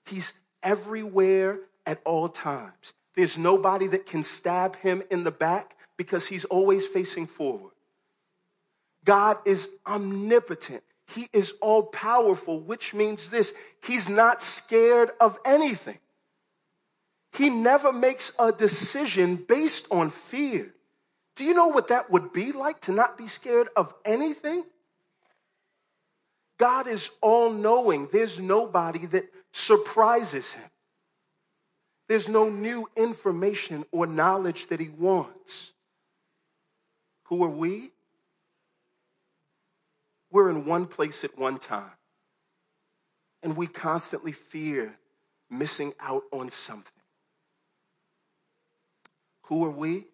He's 0.05 0.31
everywhere 0.63 1.59
at 1.85 1.99
all 2.05 2.29
times. 2.29 2.93
There's 3.17 3.37
nobody 3.37 3.87
that 3.87 4.05
can 4.05 4.23
stab 4.23 4.77
him 4.77 5.03
in 5.11 5.25
the 5.25 5.31
back 5.31 5.75
because 5.97 6.25
he's 6.25 6.45
always 6.45 6.87
facing 6.87 7.27
forward. 7.27 7.73
God 9.03 9.39
is 9.43 9.67
omnipotent. 9.85 10.81
He 11.07 11.29
is 11.33 11.53
all 11.61 11.83
powerful, 11.83 12.59
which 12.59 12.93
means 12.93 13.29
this 13.29 13.53
He's 13.83 14.09
not 14.09 14.41
scared 14.41 15.11
of 15.19 15.37
anything. 15.45 15.99
He 17.33 17.49
never 17.49 17.91
makes 17.91 18.31
a 18.39 18.51
decision 18.51 19.35
based 19.35 19.87
on 19.91 20.09
fear. 20.09 20.73
Do 21.35 21.43
you 21.43 21.53
know 21.53 21.67
what 21.67 21.89
that 21.89 22.09
would 22.09 22.31
be 22.31 22.53
like 22.53 22.81
to 22.81 22.93
not 22.93 23.17
be 23.17 23.27
scared 23.27 23.67
of 23.75 23.93
anything? 24.05 24.63
God 26.57 26.87
is 26.87 27.09
all 27.21 27.51
knowing. 27.51 28.07
There's 28.11 28.39
nobody 28.39 29.05
that 29.07 29.25
surprises 29.51 30.51
him. 30.51 30.69
There's 32.07 32.29
no 32.29 32.49
new 32.49 32.87
information 32.95 33.85
or 33.91 34.07
knowledge 34.07 34.67
that 34.67 34.79
he 34.79 34.89
wants. 34.89 35.73
Who 37.25 37.43
are 37.43 37.49
we? 37.49 37.91
We're 40.35 40.49
in 40.49 40.65
one 40.65 40.85
place 40.85 41.23
at 41.23 41.37
one 41.39 41.59
time. 41.59 41.95
And 43.41 43.55
we 43.55 43.67
constantly 43.67 44.33
fear 44.33 44.97
missing 45.49 45.93
out 45.97 46.23
on 46.33 46.51
something. 46.51 46.91
Who 49.43 49.63
are 49.63 49.69
we? 49.69 50.07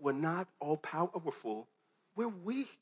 We're 0.00 0.10
not 0.10 0.48
all 0.58 0.76
powerful, 0.76 1.68
we're 2.16 2.26
weak. 2.26 2.80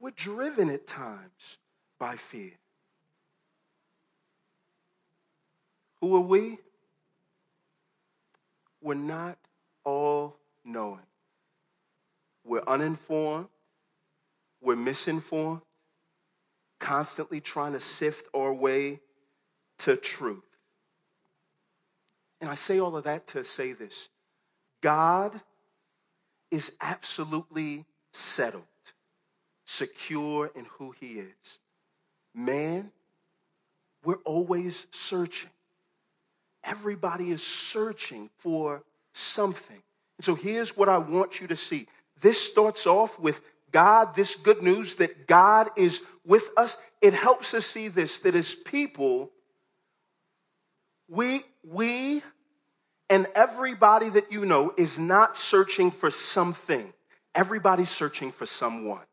We're 0.00 0.10
driven 0.10 0.70
at 0.70 0.88
times 0.88 1.58
by 2.00 2.16
fear. 2.16 2.58
Who 6.00 6.16
are 6.16 6.20
we? 6.20 6.58
We're 8.82 8.94
not 8.94 9.38
all 9.84 10.34
knowing. 10.64 11.06
We're 12.44 12.64
uninformed. 12.66 13.46
We're 14.60 14.76
misinformed, 14.76 15.62
constantly 16.78 17.40
trying 17.40 17.72
to 17.72 17.80
sift 17.80 18.26
our 18.34 18.52
way 18.52 19.00
to 19.78 19.96
truth. 19.96 20.44
And 22.40 22.50
I 22.50 22.54
say 22.54 22.78
all 22.78 22.96
of 22.96 23.04
that 23.04 23.26
to 23.28 23.44
say 23.44 23.72
this 23.72 24.08
God 24.80 25.40
is 26.50 26.72
absolutely 26.80 27.84
settled 28.12 28.64
secure 29.68 30.50
in 30.54 30.64
who 30.78 30.92
he 30.98 31.18
is. 31.18 31.58
Man, 32.34 32.90
we're 34.02 34.22
always 34.24 34.86
searching. 34.90 35.50
Everybody 36.64 37.30
is 37.30 37.42
searching 37.42 38.30
for 38.38 38.82
something. 39.12 39.82
And 40.16 40.24
so 40.24 40.34
here's 40.34 40.76
what 40.76 40.88
I 40.88 40.98
want 40.98 41.40
you 41.40 41.46
to 41.48 41.56
see 41.56 41.86
this 42.20 42.40
starts 42.40 42.86
off 42.86 43.18
with 43.20 43.40
God, 43.72 44.14
this 44.14 44.34
good 44.34 44.62
news 44.62 44.96
that 44.96 45.26
God 45.26 45.70
is 45.76 46.00
with 46.24 46.50
us. 46.56 46.78
It 47.00 47.14
helps 47.14 47.54
us 47.54 47.66
see 47.66 47.88
this 47.88 48.20
that 48.20 48.34
as 48.34 48.54
people, 48.54 49.30
we, 51.08 51.42
we, 51.64 52.22
and 53.10 53.26
everybody 53.34 54.10
that 54.10 54.30
you 54.30 54.44
know 54.44 54.74
is 54.76 54.98
not 54.98 55.36
searching 55.36 55.90
for 55.90 56.10
something. 56.10 56.92
Everybody's 57.34 57.90
searching 57.90 58.32
for 58.32 58.46
someone. 58.46 59.04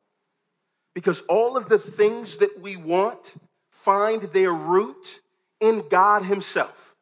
Because 0.94 1.22
all 1.24 1.58
of 1.58 1.70
the 1.70 1.78
things 1.78 2.38
that 2.38 2.60
we 2.62 2.76
want 2.76 3.36
find 3.70 4.24
their 4.24 4.54
root 4.54 5.22
in 5.60 5.88
God 5.90 6.24
Himself. 6.24 6.96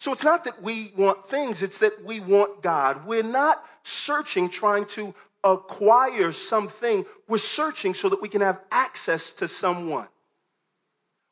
So 0.00 0.12
it's 0.12 0.24
not 0.24 0.44
that 0.44 0.60
we 0.62 0.92
want 0.96 1.26
things, 1.28 1.62
it's 1.62 1.78
that 1.78 2.04
we 2.04 2.18
want 2.18 2.60
God. 2.60 3.06
We're 3.06 3.22
not 3.22 3.64
searching 3.84 4.50
trying 4.50 4.86
to 4.86 5.14
acquire 5.44 6.32
something, 6.32 7.04
we're 7.28 7.38
searching 7.38 7.94
so 7.94 8.08
that 8.08 8.22
we 8.22 8.28
can 8.28 8.40
have 8.40 8.60
access 8.70 9.32
to 9.34 9.48
someone. 9.48 10.08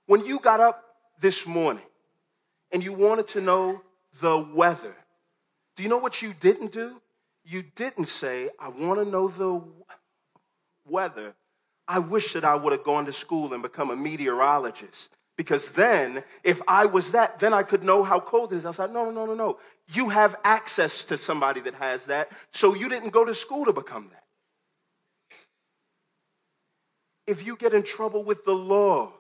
When 0.07 0.25
you 0.25 0.41
got 0.41 0.61
up 0.61 0.85
this 1.21 1.47
morning 1.47 1.85
and 2.73 2.83
you 2.83 2.93
wanted 2.93 3.29
to 3.29 3.41
know 3.41 3.83
the 4.21 4.39
weather, 4.55 4.95
do 5.77 5.83
you 5.83 5.89
know 5.89 5.99
what 5.99 6.23
you 6.23 6.35
didn't 6.39 6.73
do? 6.73 7.01
You 7.45 7.63
didn't 7.75 8.07
say, 8.07 8.51
I 8.59 8.69
want 8.69 8.99
to 8.99 9.05
know 9.05 9.29
the 9.29 9.63
weather. 10.85 11.35
I 11.87 12.01
wish 12.01 12.33
that 12.35 12.45
I 12.45 12.55
would 12.55 12.73
have 12.73 12.85
gone 12.85 13.07
to 13.07 13.13
school 13.13 13.53
and 13.53 13.63
become 13.63 13.91
a 13.91 13.97
meteorologist. 13.97 15.11
Because 15.41 15.73
then, 15.73 16.23
if 16.45 16.61
I 16.69 16.85
was 16.85 17.13
that, 17.13 17.41
then 17.41 17.55
I 17.55 17.63
could 17.63 17.83
know 17.83 18.05
how 18.05 18.21
cold 18.21 18.53
it 18.53 18.57
is. 18.57 18.67
I 18.67 18.73
said, 18.73 18.93
no, 18.93 19.07
no, 19.07 19.11
no, 19.11 19.25
no, 19.25 19.35
no. 19.35 19.59
You 19.91 20.11
have 20.11 20.37
access 20.45 21.03
to 21.07 21.17
somebody 21.17 21.63
that 21.63 21.73
has 21.77 22.05
that, 22.13 22.31
so 22.53 22.75
you 22.75 22.91
didn't 22.91 23.09
go 23.09 23.25
to 23.25 23.35
school 23.35 23.65
to 23.65 23.73
become 23.73 24.11
that. 24.11 24.25
If 27.27 27.47
you 27.47 27.57
get 27.57 27.73
in 27.73 27.85
trouble 27.85 28.23
with 28.23 28.45
the 28.45 28.53
law, 28.53 29.15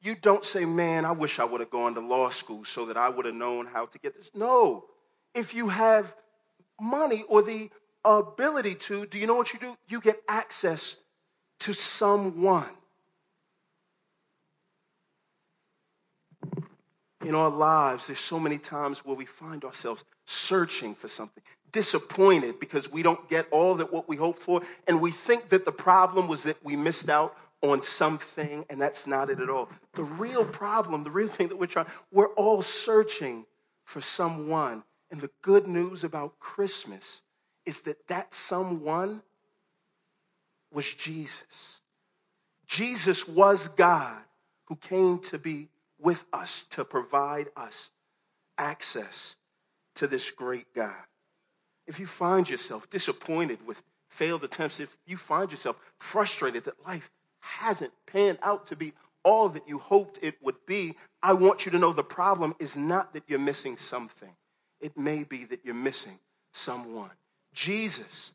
you 0.00 0.14
don't 0.14 0.44
say, 0.44 0.64
man, 0.64 1.04
I 1.04 1.10
wish 1.10 1.40
I 1.40 1.44
would 1.44 1.58
have 1.58 1.70
gone 1.70 1.94
to 1.94 2.00
law 2.00 2.28
school 2.28 2.62
so 2.62 2.86
that 2.86 2.96
I 2.96 3.08
would 3.08 3.26
have 3.26 3.34
known 3.34 3.66
how 3.66 3.86
to 3.86 3.98
get 3.98 4.16
this. 4.16 4.30
No. 4.36 4.84
If 5.34 5.54
you 5.54 5.70
have 5.70 6.14
money 6.80 7.24
or 7.28 7.42
the 7.42 7.68
ability 8.04 8.76
to, 8.76 9.06
do 9.06 9.18
you 9.18 9.26
know 9.26 9.34
what 9.34 9.52
you 9.52 9.58
do? 9.58 9.76
You 9.88 10.00
get 10.00 10.22
access 10.28 10.98
to 11.58 11.72
someone. 11.72 12.70
In 17.24 17.34
our 17.34 17.50
lives, 17.50 18.06
there's 18.06 18.18
so 18.18 18.38
many 18.38 18.58
times 18.58 19.04
where 19.04 19.16
we 19.16 19.24
find 19.24 19.64
ourselves 19.64 20.04
searching 20.26 20.94
for 20.94 21.08
something, 21.08 21.42
disappointed 21.70 22.60
because 22.60 22.90
we 22.90 23.02
don't 23.02 23.28
get 23.28 23.46
all 23.50 23.74
that 23.76 23.92
what 23.92 24.08
we 24.08 24.16
hoped 24.16 24.42
for, 24.42 24.62
and 24.86 25.00
we 25.00 25.10
think 25.10 25.48
that 25.50 25.64
the 25.64 25.72
problem 25.72 26.28
was 26.28 26.42
that 26.44 26.62
we 26.64 26.76
missed 26.76 27.08
out 27.08 27.36
on 27.62 27.80
something, 27.80 28.64
and 28.68 28.80
that's 28.80 29.06
not 29.06 29.30
it 29.30 29.40
at 29.40 29.48
all. 29.48 29.68
The 29.94 30.02
real 30.02 30.44
problem, 30.44 31.04
the 31.04 31.10
real 31.10 31.28
thing 31.28 31.48
that 31.48 31.56
we're 31.56 31.66
trying, 31.66 31.86
we're 32.10 32.34
all 32.34 32.60
searching 32.62 33.46
for 33.84 34.00
someone. 34.00 34.82
And 35.10 35.20
the 35.20 35.30
good 35.42 35.66
news 35.66 36.04
about 36.04 36.40
Christmas 36.40 37.22
is 37.66 37.82
that 37.82 38.08
that 38.08 38.34
someone 38.34 39.22
was 40.72 40.86
Jesus. 40.86 41.80
Jesus 42.66 43.28
was 43.28 43.68
God 43.68 44.16
who 44.64 44.76
came 44.76 45.18
to 45.20 45.38
be 45.38 45.68
with 46.02 46.24
us 46.32 46.66
to 46.70 46.84
provide 46.84 47.48
us 47.56 47.90
access 48.58 49.36
to 49.94 50.06
this 50.06 50.30
great 50.30 50.72
God. 50.74 50.92
If 51.86 52.00
you 52.00 52.06
find 52.06 52.48
yourself 52.48 52.90
disappointed 52.90 53.66
with 53.66 53.82
failed 54.08 54.44
attempts, 54.44 54.80
if 54.80 54.96
you 55.06 55.16
find 55.16 55.50
yourself 55.50 55.76
frustrated 55.98 56.64
that 56.64 56.86
life 56.86 57.10
hasn't 57.40 57.92
panned 58.06 58.38
out 58.42 58.66
to 58.68 58.76
be 58.76 58.92
all 59.24 59.48
that 59.50 59.68
you 59.68 59.78
hoped 59.78 60.18
it 60.22 60.36
would 60.42 60.66
be, 60.66 60.96
I 61.22 61.32
want 61.32 61.64
you 61.64 61.72
to 61.72 61.78
know 61.78 61.92
the 61.92 62.02
problem 62.02 62.54
is 62.58 62.76
not 62.76 63.12
that 63.14 63.24
you're 63.28 63.38
missing 63.38 63.76
something. 63.76 64.30
It 64.80 64.98
may 64.98 65.22
be 65.22 65.44
that 65.44 65.60
you're 65.64 65.74
missing 65.74 66.18
someone. 66.52 67.10
Jesus 67.54 68.32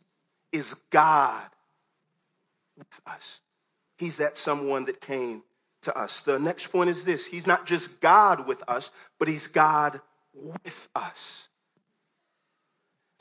is 0.51 0.75
God 0.89 1.49
with 2.77 3.01
us. 3.05 3.41
He's 3.97 4.17
that 4.17 4.37
someone 4.37 4.85
that 4.85 5.01
came 5.01 5.43
to 5.81 5.97
us. 5.97 6.21
The 6.21 6.39
next 6.39 6.67
point 6.67 6.89
is 6.89 7.03
this 7.03 7.25
He's 7.25 7.47
not 7.47 7.65
just 7.65 7.99
God 7.99 8.47
with 8.47 8.63
us, 8.67 8.91
but 9.19 9.27
He's 9.27 9.47
God 9.47 10.01
with 10.33 10.89
us. 10.95 11.47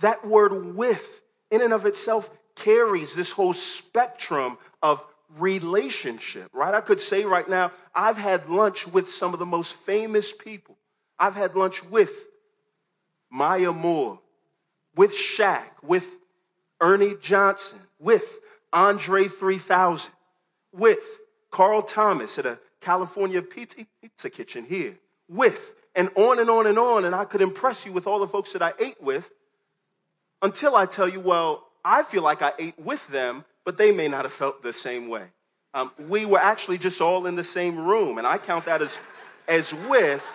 That 0.01 0.27
word 0.27 0.77
with, 0.77 1.23
in 1.51 1.63
and 1.63 1.73
of 1.73 1.87
itself, 1.87 2.31
carries 2.55 3.15
this 3.15 3.31
whole 3.31 3.55
spectrum 3.55 4.59
of 4.83 5.05
relationship, 5.39 6.51
right? 6.53 6.75
I 6.75 6.81
could 6.81 7.01
say 7.01 7.25
right 7.25 7.49
now, 7.49 7.73
I've 7.95 8.17
had 8.17 8.49
lunch 8.49 8.87
with 8.87 9.11
some 9.11 9.33
of 9.33 9.39
the 9.39 9.47
most 9.47 9.75
famous 9.75 10.33
people. 10.33 10.77
I've 11.19 11.35
had 11.35 11.55
lunch 11.55 11.85
with 11.85 12.13
Maya 13.31 13.73
Moore, 13.73 14.21
with 14.95 15.13
Shaq, 15.13 15.65
with 15.83 16.07
Ernie 16.81 17.17
Johnson, 17.21 17.81
with 17.99 18.39
Andre 18.73 19.29
3000, 19.29 20.13
with 20.73 21.05
Carl 21.57 21.81
Thomas 21.81 22.39
at 22.39 22.45
a 22.45 22.59
California 22.83 23.41
pizza, 23.41 24.29
kitchen 24.29 24.67
here, 24.67 24.99
with, 25.27 25.75
and 25.95 26.11
on 26.15 26.39
and 26.39 26.51
on 26.51 26.67
and 26.67 26.79
on. 26.79 27.07
And 27.07 27.15
I 27.15 27.25
could 27.25 27.41
impress 27.41 27.87
you 27.87 27.93
with 27.93 28.07
all 28.07 28.19
the 28.19 28.29
folks 28.29 28.53
that 28.53 28.61
I 28.61 28.75
ate 28.79 29.03
with 29.03 29.31
until 30.43 30.77
I 30.77 30.85
tell 30.85 31.09
you, 31.09 31.19
well, 31.19 31.67
I 31.83 32.03
feel 32.03 32.21
like 32.21 32.43
I 32.43 32.53
ate 32.59 32.79
with 32.79 33.09
them, 33.09 33.43
but 33.65 33.79
they 33.79 33.91
may 33.91 34.07
not 34.07 34.27
have 34.27 34.35
felt 34.35 34.63
the 34.63 34.75
same 34.75 35.09
way. 35.09 35.29
Um, 35.73 35.93
we 35.99 36.27
were 36.27 36.39
actually 36.39 36.77
just 36.77 37.01
all 37.01 37.25
in 37.25 37.37
the 37.37 37.45
same 37.45 37.87
room, 37.87 38.19
and 38.19 38.27
I 38.27 38.37
count 38.37 38.67
that 38.67 38.83
as, 38.83 38.99
as 39.49 39.73
with. 39.73 40.27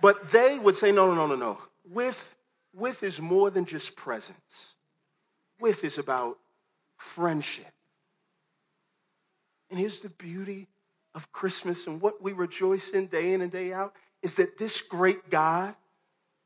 But 0.00 0.30
they 0.30 0.58
would 0.58 0.74
say, 0.74 0.90
no, 0.90 1.06
no, 1.06 1.14
no, 1.14 1.26
no, 1.26 1.36
no. 1.36 1.58
With, 1.88 2.34
with 2.74 3.04
is 3.04 3.20
more 3.20 3.48
than 3.48 3.64
just 3.64 3.94
presence. 3.94 4.74
With 5.60 5.84
is 5.84 5.98
about 5.98 6.36
friendship. 6.96 7.73
And 9.74 9.80
here's 9.80 9.98
the 9.98 10.08
beauty 10.08 10.68
of 11.16 11.32
Christmas 11.32 11.88
and 11.88 12.00
what 12.00 12.22
we 12.22 12.32
rejoice 12.32 12.90
in 12.90 13.08
day 13.08 13.32
in 13.32 13.40
and 13.40 13.50
day 13.50 13.72
out 13.72 13.92
is 14.22 14.36
that 14.36 14.56
this 14.56 14.80
great 14.80 15.30
God, 15.30 15.74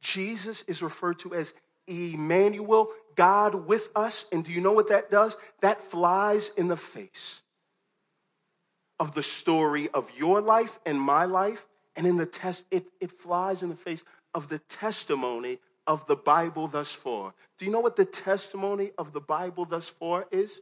Jesus, 0.01 0.63
is 0.63 0.81
referred 0.81 1.19
to 1.19 1.35
as 1.35 1.53
Emmanuel, 1.87 2.89
God 3.17 3.67
with 3.67 3.91
us. 3.95 4.25
And 4.33 4.47
do 4.47 4.51
you 4.51 4.63
know 4.63 4.73
what 4.73 4.89
that 4.89 5.11
does? 5.11 5.37
That 5.61 5.83
flies 5.83 6.51
in 6.57 6.69
the 6.69 6.77
face 6.77 7.43
of 8.99 9.15
the 9.15 9.23
story 9.23 9.91
of 9.91 10.11
your 10.17 10.41
life 10.41 10.81
and 10.87 10.99
my 10.99 11.27
life. 11.27 11.67
And 11.97 12.07
in 12.07 12.17
the 12.17 12.25
test, 12.25 12.65
it, 12.71 12.87
it 12.99 13.13
flies 13.13 13.63
in 13.63 13.69
the 13.69 13.77
face 13.77 14.03
of 14.35 14.49
the 14.49 14.59
testimony 14.59 15.59
of 15.87 16.07
the 16.07 16.17
Bible 16.17 16.67
thus 16.67 16.95
far. 16.95 17.35
Do 17.59 17.67
you 17.67 17.73
know 17.73 17.81
what 17.81 17.97
the 17.97 18.07
testimony 18.07 18.93
of 18.97 19.13
the 19.13 19.21
Bible 19.21 19.67
thus 19.67 19.87
far 19.87 20.25
is? 20.31 20.61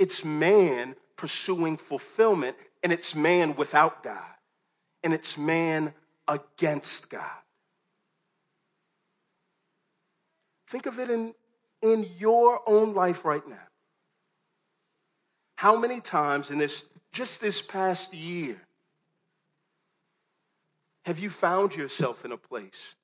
It's 0.00 0.24
man 0.24 0.96
pursuing 1.20 1.76
fulfillment, 1.76 2.56
and 2.82 2.94
it's 2.94 3.14
man 3.14 3.54
without 3.54 4.02
God, 4.02 4.32
and 5.04 5.12
it's 5.12 5.36
man 5.36 5.92
against 6.26 7.10
God. 7.10 7.42
Think 10.68 10.86
of 10.86 10.98
it 10.98 11.10
in, 11.10 11.34
in 11.82 12.08
your 12.18 12.62
own 12.66 12.94
life 12.94 13.26
right 13.26 13.46
now. 13.46 13.68
How 15.56 15.76
many 15.76 16.00
times 16.00 16.50
in 16.50 16.56
this, 16.56 16.86
just 17.12 17.42
this 17.42 17.60
past 17.60 18.14
year, 18.14 18.56
have 21.04 21.18
you 21.18 21.28
found 21.28 21.76
yourself 21.76 22.24
in 22.24 22.32
a 22.32 22.38
place 22.38 22.94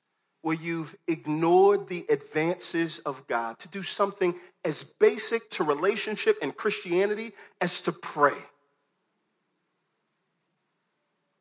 where 0.46 0.54
you've 0.54 0.94
ignored 1.08 1.88
the 1.88 2.06
advances 2.08 3.00
of 3.00 3.26
God 3.26 3.58
to 3.58 3.66
do 3.66 3.82
something 3.82 4.32
as 4.64 4.84
basic 4.84 5.50
to 5.50 5.64
relationship 5.64 6.38
and 6.40 6.56
Christianity 6.56 7.32
as 7.60 7.80
to 7.80 7.90
pray. 7.90 8.38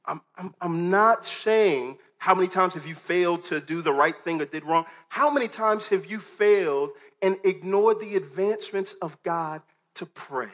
I'm, 0.05 0.21
I'm, 0.35 0.55
I'm 0.59 0.89
not 0.89 1.23
saying 1.23 1.99
how 2.17 2.33
many 2.33 2.47
times 2.47 2.73
have 2.73 2.87
you 2.87 2.95
failed 2.95 3.43
to 3.43 3.61
do 3.61 3.83
the 3.83 3.93
right 3.93 4.15
thing 4.23 4.41
or 4.41 4.45
did 4.45 4.65
wrong. 4.65 4.87
How 5.07 5.29
many 5.29 5.49
times 5.49 5.89
have 5.89 6.07
you 6.07 6.17
failed 6.17 6.89
and 7.21 7.37
ignored 7.43 7.99
the 7.99 8.15
advancements 8.15 8.93
of 9.03 9.21
God 9.21 9.61
to 9.93 10.07
pray? 10.07 10.49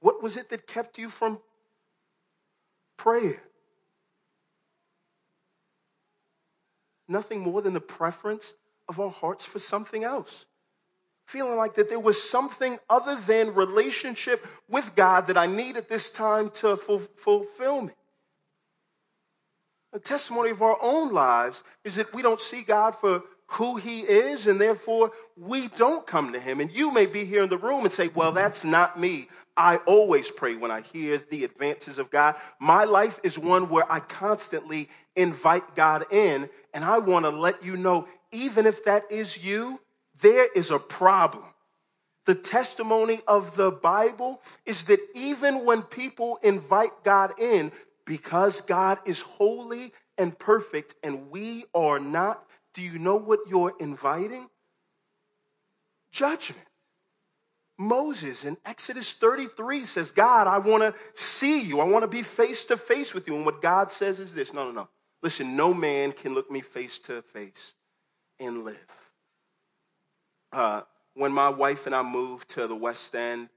What 0.00 0.22
was 0.22 0.38
it 0.38 0.48
that 0.48 0.66
kept 0.66 0.96
you 0.96 1.10
from 1.10 1.40
prayer? 2.96 3.42
Nothing 7.10 7.40
more 7.40 7.60
than 7.60 7.74
the 7.74 7.80
preference 7.80 8.54
of 8.88 8.98
our 8.98 9.10
hearts 9.10 9.44
for 9.44 9.58
something 9.58 10.04
else 10.04 10.46
feeling 11.30 11.56
like 11.56 11.76
that 11.76 11.88
there 11.88 12.00
was 12.00 12.20
something 12.20 12.76
other 12.88 13.14
than 13.14 13.54
relationship 13.54 14.44
with 14.68 14.96
God 14.96 15.28
that 15.28 15.38
I 15.38 15.46
need 15.46 15.76
at 15.76 15.88
this 15.88 16.10
time 16.10 16.50
to 16.54 16.76
fulfill 16.76 17.82
me. 17.82 17.92
A 19.92 20.00
testimony 20.00 20.50
of 20.50 20.60
our 20.60 20.76
own 20.82 21.12
lives 21.12 21.62
is 21.84 21.94
that 21.94 22.12
we 22.12 22.22
don't 22.22 22.40
see 22.40 22.62
God 22.62 22.96
for 22.96 23.22
who 23.46 23.76
he 23.76 24.00
is, 24.00 24.46
and 24.46 24.60
therefore 24.60 25.12
we 25.36 25.68
don't 25.68 26.06
come 26.06 26.32
to 26.32 26.40
him. 26.40 26.60
And 26.60 26.70
you 26.70 26.92
may 26.92 27.06
be 27.06 27.24
here 27.24 27.42
in 27.42 27.48
the 27.48 27.58
room 27.58 27.84
and 27.84 27.92
say, 27.92 28.08
Well, 28.08 28.32
that's 28.32 28.64
not 28.64 28.98
me. 28.98 29.28
I 29.56 29.76
always 29.78 30.30
pray 30.30 30.54
when 30.54 30.70
I 30.70 30.80
hear 30.80 31.22
the 31.30 31.44
advances 31.44 31.98
of 31.98 32.10
God. 32.10 32.36
My 32.60 32.84
life 32.84 33.20
is 33.22 33.38
one 33.38 33.68
where 33.68 33.90
I 33.90 34.00
constantly 34.00 34.88
invite 35.16 35.74
God 35.74 36.06
in, 36.12 36.48
and 36.74 36.84
I 36.84 36.98
want 36.98 37.24
to 37.24 37.30
let 37.30 37.64
you 37.64 37.76
know, 37.76 38.08
even 38.32 38.66
if 38.66 38.84
that 38.84 39.10
is 39.10 39.42
you, 39.42 39.80
there 40.20 40.46
is 40.54 40.70
a 40.70 40.78
problem. 40.78 41.44
The 42.26 42.34
testimony 42.34 43.20
of 43.26 43.56
the 43.56 43.70
Bible 43.70 44.42
is 44.66 44.84
that 44.84 45.00
even 45.14 45.64
when 45.64 45.82
people 45.82 46.38
invite 46.42 47.02
God 47.02 47.38
in, 47.38 47.72
because 48.04 48.60
God 48.60 48.98
is 49.04 49.20
holy 49.20 49.92
and 50.18 50.38
perfect 50.38 50.94
and 51.02 51.30
we 51.30 51.64
are 51.74 51.98
not, 51.98 52.44
do 52.74 52.82
you 52.82 52.98
know 52.98 53.16
what 53.16 53.40
you're 53.48 53.74
inviting? 53.80 54.48
Judgment. 56.12 56.66
Moses 57.78 58.44
in 58.44 58.58
Exodus 58.66 59.12
33 59.14 59.86
says, 59.86 60.12
God, 60.12 60.46
I 60.46 60.58
want 60.58 60.82
to 60.82 60.94
see 61.14 61.62
you. 61.62 61.80
I 61.80 61.84
want 61.84 62.02
to 62.02 62.08
be 62.08 62.22
face 62.22 62.66
to 62.66 62.76
face 62.76 63.14
with 63.14 63.26
you. 63.26 63.34
And 63.34 63.46
what 63.46 63.62
God 63.62 63.90
says 63.90 64.20
is 64.20 64.34
this 64.34 64.52
no, 64.52 64.66
no, 64.66 64.72
no. 64.72 64.88
Listen, 65.22 65.56
no 65.56 65.74
man 65.74 66.12
can 66.12 66.34
look 66.34 66.50
me 66.50 66.60
face 66.60 66.98
to 67.00 67.22
face 67.22 67.74
and 68.38 68.64
live. 68.64 68.76
Uh, 70.52 70.82
when 71.14 71.32
my 71.32 71.48
wife 71.48 71.86
and 71.86 71.94
I 71.94 72.02
moved 72.02 72.48
to 72.50 72.66
the 72.66 72.74
West 72.74 73.14
End 73.14 73.48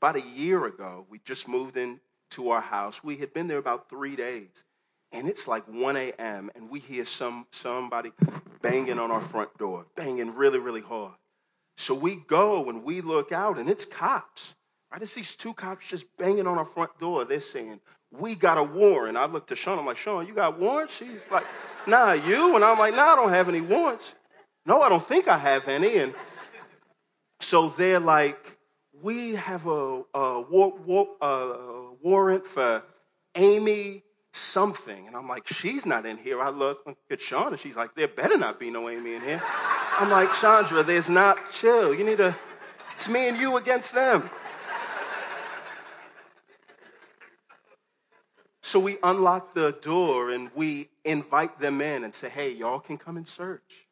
about 0.00 0.16
a 0.16 0.22
year 0.22 0.66
ago, 0.66 1.06
we 1.08 1.20
just 1.24 1.46
moved 1.46 1.76
into 1.76 2.50
our 2.50 2.60
house. 2.60 3.04
We 3.04 3.16
had 3.16 3.32
been 3.32 3.46
there 3.46 3.58
about 3.58 3.88
three 3.88 4.16
days. 4.16 4.64
And 5.12 5.28
it's 5.28 5.48
like 5.48 5.66
1 5.66 5.96
a.m., 5.96 6.50
and 6.54 6.70
we 6.70 6.78
hear 6.78 7.04
some, 7.04 7.46
somebody 7.50 8.12
banging 8.62 8.98
on 8.98 9.10
our 9.10 9.20
front 9.20 9.56
door, 9.58 9.86
banging 9.96 10.34
really, 10.34 10.60
really 10.60 10.80
hard. 10.80 11.14
So 11.76 11.94
we 11.94 12.16
go 12.16 12.68
and 12.68 12.84
we 12.84 13.00
look 13.00 13.32
out, 13.32 13.58
and 13.58 13.68
it's 13.68 13.84
cops. 13.84 14.54
Right? 14.92 15.02
It's 15.02 15.14
these 15.14 15.34
two 15.34 15.52
cops 15.52 15.86
just 15.86 16.04
banging 16.16 16.46
on 16.46 16.58
our 16.58 16.64
front 16.64 16.96
door. 17.00 17.24
They're 17.24 17.40
saying, 17.40 17.80
We 18.10 18.34
got 18.34 18.58
a 18.58 18.64
warrant. 18.64 19.16
I 19.16 19.26
look 19.26 19.46
to 19.48 19.56
Sean, 19.56 19.78
I'm 19.78 19.86
like, 19.86 19.96
Sean, 19.96 20.26
you 20.26 20.34
got 20.34 20.58
warrants? 20.58 20.94
She's 20.94 21.20
like, 21.30 21.44
Nah, 21.86 22.12
you? 22.12 22.54
And 22.56 22.64
I'm 22.64 22.78
like, 22.78 22.94
Nah, 22.94 23.12
I 23.12 23.16
don't 23.16 23.30
have 23.30 23.48
any 23.48 23.60
warrants. 23.60 24.12
No, 24.66 24.82
I 24.82 24.88
don't 24.88 25.04
think 25.04 25.28
I 25.28 25.38
have 25.38 25.68
any. 25.68 25.98
And 25.98 26.14
so 27.40 27.68
they're 27.70 28.00
like, 28.00 28.58
We 29.02 29.34
have 29.34 29.66
a, 29.66 30.02
a, 30.14 30.40
war, 30.40 30.74
war, 30.84 31.08
a 31.20 31.92
warrant 32.02 32.46
for 32.46 32.82
Amy 33.34 34.02
something. 34.32 35.06
And 35.06 35.16
I'm 35.16 35.28
like, 35.28 35.46
she's 35.46 35.86
not 35.86 36.06
in 36.06 36.16
here. 36.16 36.40
I 36.40 36.50
look 36.50 36.78
at 37.10 37.20
Sean 37.20 37.48
and 37.48 37.60
she's 37.60 37.76
like, 37.76 37.94
there 37.94 38.08
better 38.08 38.36
not 38.36 38.60
be 38.60 38.70
no 38.70 38.88
Amy 38.88 39.14
in 39.14 39.22
here. 39.22 39.42
I'm 39.98 40.10
like, 40.10 40.32
Chandra, 40.34 40.82
there's 40.82 41.10
not 41.10 41.50
chill. 41.52 41.94
You 41.94 42.04
need 42.04 42.18
to, 42.18 42.36
it's 42.92 43.08
me 43.08 43.28
and 43.28 43.36
you 43.36 43.56
against 43.56 43.92
them. 43.92 44.30
So 48.70 48.78
we 48.78 48.98
unlock 49.02 49.54
the 49.54 49.72
door 49.82 50.30
and 50.30 50.50
we 50.54 50.88
invite 51.04 51.58
them 51.60 51.80
in 51.80 52.04
and 52.04 52.14
say, 52.14 52.28
hey, 52.28 52.52
y'all 52.52 52.80
can 52.80 52.98
come 52.98 53.16
and 53.16 53.26
search. 53.26 53.86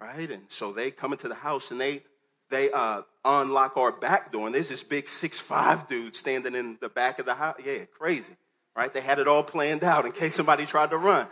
Right? 0.00 0.30
And 0.30 0.44
so 0.48 0.72
they 0.72 0.90
come 0.90 1.12
into 1.12 1.28
the 1.28 1.34
house 1.34 1.70
and 1.70 1.80
they 1.80 2.02
they 2.48 2.70
uh, 2.72 3.02
unlock 3.24 3.76
our 3.76 3.92
back 3.92 4.32
door, 4.32 4.46
and 4.46 4.52
there's 4.52 4.68
this 4.68 4.82
big 4.82 5.08
six 5.08 5.38
five 5.38 5.88
dude 5.88 6.16
standing 6.16 6.56
in 6.56 6.78
the 6.80 6.88
back 6.88 7.20
of 7.20 7.26
the 7.26 7.34
house. 7.34 7.60
Yeah, 7.64 7.84
crazy 7.96 8.34
right? 8.76 8.92
They 8.92 9.00
had 9.00 9.18
it 9.18 9.28
all 9.28 9.42
planned 9.42 9.84
out 9.84 10.06
in 10.06 10.12
case 10.12 10.34
somebody 10.34 10.66
tried 10.66 10.90
to 10.90 10.96
run. 10.96 11.26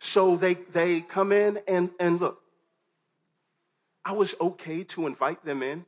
So 0.00 0.36
they, 0.36 0.54
they 0.54 1.00
come 1.00 1.32
in 1.32 1.60
and, 1.68 1.90
and 2.00 2.20
look, 2.20 2.40
I 4.04 4.12
was 4.12 4.34
okay 4.40 4.82
to 4.84 5.06
invite 5.06 5.44
them 5.44 5.62
in 5.62 5.84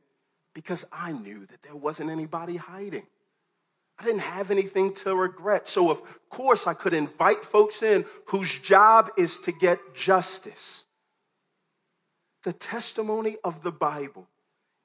because 0.53 0.85
I 0.91 1.11
knew 1.11 1.45
that 1.47 1.63
there 1.63 1.75
wasn't 1.75 2.11
anybody 2.11 2.57
hiding. 2.57 3.07
I 3.99 4.05
didn't 4.05 4.21
have 4.21 4.51
anything 4.51 4.93
to 4.95 5.15
regret. 5.15 5.67
So, 5.67 5.91
of 5.91 6.01
course, 6.29 6.67
I 6.67 6.73
could 6.73 6.93
invite 6.93 7.45
folks 7.45 7.83
in 7.83 8.05
whose 8.25 8.57
job 8.59 9.11
is 9.17 9.39
to 9.41 9.51
get 9.51 9.79
justice. 9.95 10.85
The 12.43 12.53
testimony 12.53 13.37
of 13.43 13.63
the 13.63 13.71
Bible 13.71 14.27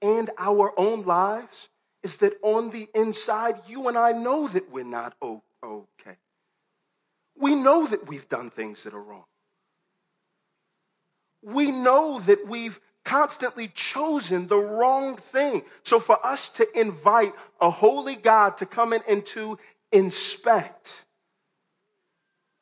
and 0.01 0.31
our 0.39 0.73
own 0.79 1.03
lives 1.03 1.69
is 2.03 2.17
that 2.17 2.35
on 2.43 2.71
the 2.71 2.89
inside, 2.95 3.57
you 3.67 3.89
and 3.89 3.99
I 3.99 4.13
know 4.13 4.47
that 4.49 4.71
we're 4.71 4.85
not 4.85 5.17
okay. 5.23 6.17
We 7.37 7.55
know 7.55 7.87
that 7.87 8.07
we've 8.07 8.29
done 8.29 8.51
things 8.51 8.85
that 8.85 8.95
are 8.95 9.03
wrong. 9.03 9.25
We 11.43 11.71
know 11.71 12.21
that 12.21 12.47
we've 12.47 12.81
constantly 13.09 13.69
chosen 13.69 14.49
the 14.49 14.59
wrong 14.59 15.17
thing. 15.17 15.63
So 15.83 15.99
for 15.99 16.25
us 16.25 16.51
to 16.51 16.79
invite 16.79 17.33
a 17.59 17.71
holy 17.71 18.17
God 18.17 18.59
to 18.59 18.67
come 18.67 18.93
in 18.93 19.01
and 19.09 19.25
to 19.27 19.59
inspect, 19.91 21.07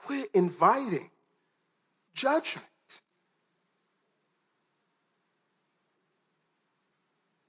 we're 0.09 0.26
inviting 0.32 1.11
judgment. 2.14 2.64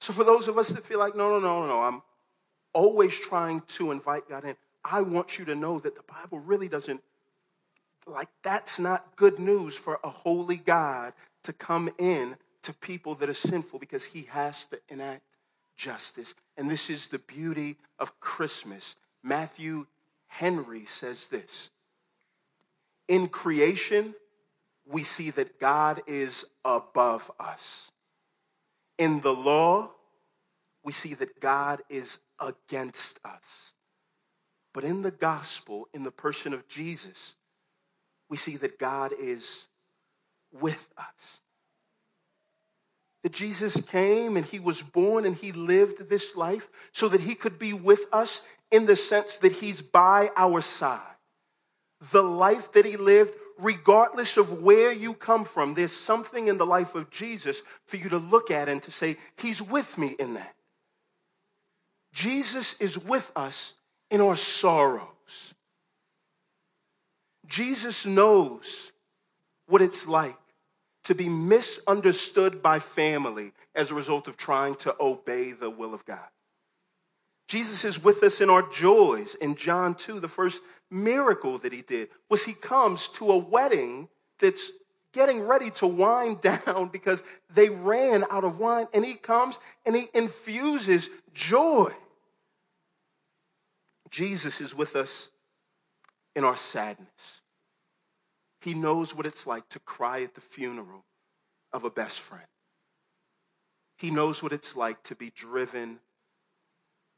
So 0.01 0.11
for 0.11 0.23
those 0.23 0.47
of 0.47 0.57
us 0.57 0.69
that 0.69 0.83
feel 0.83 0.97
like, 0.97 1.15
no, 1.15 1.29
no, 1.29 1.39
no, 1.39 1.67
no, 1.67 1.81
I'm 1.81 2.01
always 2.73 3.15
trying 3.15 3.61
to 3.75 3.91
invite 3.91 4.27
God 4.27 4.43
in. 4.43 4.55
I 4.83 5.01
want 5.01 5.37
you 5.37 5.45
to 5.45 5.53
know 5.53 5.79
that 5.81 5.95
the 5.95 6.01
Bible 6.11 6.39
really 6.39 6.67
doesn't, 6.67 7.03
like, 8.07 8.29
that's 8.41 8.79
not 8.79 9.15
good 9.15 9.37
news 9.37 9.75
for 9.75 9.99
a 10.03 10.09
holy 10.09 10.57
God 10.57 11.13
to 11.43 11.53
come 11.53 11.91
in 11.99 12.37
to 12.67 12.73
people 12.73 13.15
that 13.15 13.29
are 13.29 13.33
sinful 13.33 13.79
because 13.79 14.03
he 14.03 14.23
has 14.23 14.65
to 14.65 14.77
enact 14.89 15.23
justice. 15.77 16.35
And 16.57 16.69
this 16.69 16.89
is 16.89 17.07
the 17.07 17.19
beauty 17.19 17.77
of 17.97 18.19
Christmas. 18.19 18.97
Matthew 19.23 19.85
Henry 20.27 20.83
says 20.83 21.27
this 21.27 21.69
In 23.07 23.29
creation, 23.29 24.15
we 24.85 25.03
see 25.03 25.29
that 25.31 25.61
God 25.61 26.01
is 26.07 26.43
above 26.65 27.31
us. 27.39 27.89
In 28.97 29.21
the 29.21 29.33
law, 29.33 29.91
we 30.83 30.91
see 30.91 31.13
that 31.13 31.39
God 31.39 31.81
is 31.87 32.19
against 32.37 33.17
us. 33.23 33.71
But 34.73 34.83
in 34.83 35.03
the 35.03 35.11
gospel, 35.11 35.87
in 35.93 36.03
the 36.03 36.11
person 36.11 36.53
of 36.53 36.67
Jesus, 36.67 37.35
we 38.29 38.35
see 38.35 38.57
that 38.57 38.77
God 38.77 39.13
is 39.17 39.67
with 40.51 40.89
us. 40.97 41.39
That 43.27 43.33
Jesus 43.33 43.81
came 43.81 44.37
and 44.37 44.45
he 44.45 44.57
was 44.57 44.81
born 44.81 45.25
and 45.25 45.35
he 45.35 45.51
lived 45.51 46.07
this 46.07 46.37
life 46.37 46.69
so 46.93 47.09
that 47.09 47.19
he 47.19 47.35
could 47.35 47.59
be 47.59 47.73
with 47.73 48.05
us 48.13 48.41
in 48.71 48.85
the 48.85 48.95
sense 48.95 49.35
that 49.39 49.51
he's 49.51 49.81
by 49.81 50.31
our 50.37 50.61
side. 50.61 51.01
The 52.13 52.23
life 52.23 52.71
that 52.71 52.85
he 52.85 52.95
lived, 52.95 53.33
regardless 53.57 54.37
of 54.37 54.63
where 54.63 54.93
you 54.93 55.13
come 55.13 55.43
from, 55.43 55.73
there's 55.73 55.91
something 55.91 56.47
in 56.47 56.57
the 56.57 56.65
life 56.65 56.95
of 56.95 57.09
Jesus 57.11 57.63
for 57.83 57.97
you 57.97 58.07
to 58.07 58.17
look 58.17 58.49
at 58.49 58.69
and 58.69 58.81
to 58.83 58.91
say, 58.91 59.17
He's 59.35 59.61
with 59.61 59.97
me 59.97 60.15
in 60.17 60.35
that. 60.35 60.55
Jesus 62.13 62.79
is 62.79 62.97
with 62.97 63.29
us 63.35 63.73
in 64.09 64.21
our 64.21 64.37
sorrows. 64.37 65.53
Jesus 67.45 68.05
knows 68.05 68.93
what 69.65 69.81
it's 69.81 70.07
like 70.07 70.37
to 71.07 71.15
be 71.15 71.29
misunderstood 71.29 72.61
by 72.61 72.79
family 72.79 73.53
as 73.73 73.89
a 73.89 73.95
result 73.95 74.27
of 74.27 74.35
trying 74.35 74.75
to 74.75 74.93
obey 74.99 75.53
the 75.53 75.69
will 75.69 75.93
of 75.93 76.05
God. 76.05 76.27
Jesus 77.47 77.85
is 77.85 78.03
with 78.03 78.23
us 78.23 78.41
in 78.41 78.49
our 78.49 78.61
joys. 78.61 79.33
In 79.35 79.55
John 79.55 79.95
2, 79.95 80.19
the 80.19 80.27
first 80.27 80.61
miracle 80.91 81.59
that 81.59 81.71
he 81.71 81.81
did 81.81 82.09
was 82.29 82.43
he 82.43 82.51
comes 82.51 83.07
to 83.09 83.31
a 83.31 83.37
wedding 83.37 84.09
that's 84.39 84.69
getting 85.13 85.39
ready 85.39 85.69
to 85.71 85.87
wind 85.87 86.41
down 86.65 86.89
because 86.91 87.23
they 87.53 87.69
ran 87.69 88.25
out 88.29 88.43
of 88.43 88.59
wine, 88.59 88.87
and 88.93 89.05
he 89.05 89.13
comes 89.13 89.59
and 89.85 89.95
he 89.95 90.09
infuses 90.13 91.09
joy. 91.33 91.93
Jesus 94.11 94.59
is 94.59 94.75
with 94.75 94.97
us 94.97 95.29
in 96.35 96.43
our 96.43 96.57
sadness. 96.57 97.36
He 98.67 98.73
knows 98.73 99.15
what 99.15 99.25
it's 99.25 99.47
like 99.47 99.69
to 99.69 99.79
cry 99.79 100.23
at 100.23 100.35
the 100.35 100.41
funeral 100.41 101.05
of 101.71 101.85
a 101.85 101.89
best 101.89 102.19
friend. 102.19 102.49
He 103.97 104.11
knows 104.11 104.43
what 104.43 104.51
it's 104.51 104.75
like 104.75 105.01
to 105.03 105.15
be 105.15 105.29
driven 105.29 105.99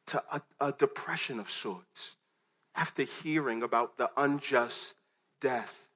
to 0.06 0.22
a, 0.32 0.44
a, 0.60 0.72
depression 0.74 1.40
of 1.40 1.50
sorts 1.50 2.18
after 2.76 3.02
hearing 3.02 3.64
about 3.64 3.98
the 3.98 4.12
unjust 4.16 4.94
death 5.42 5.88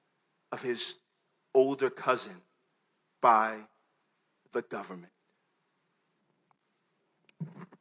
of 0.50 0.62
his 0.62 0.96
older 1.54 1.88
cousin 1.88 2.42
by 3.22 3.58
the 4.50 4.62
government. 4.62 5.12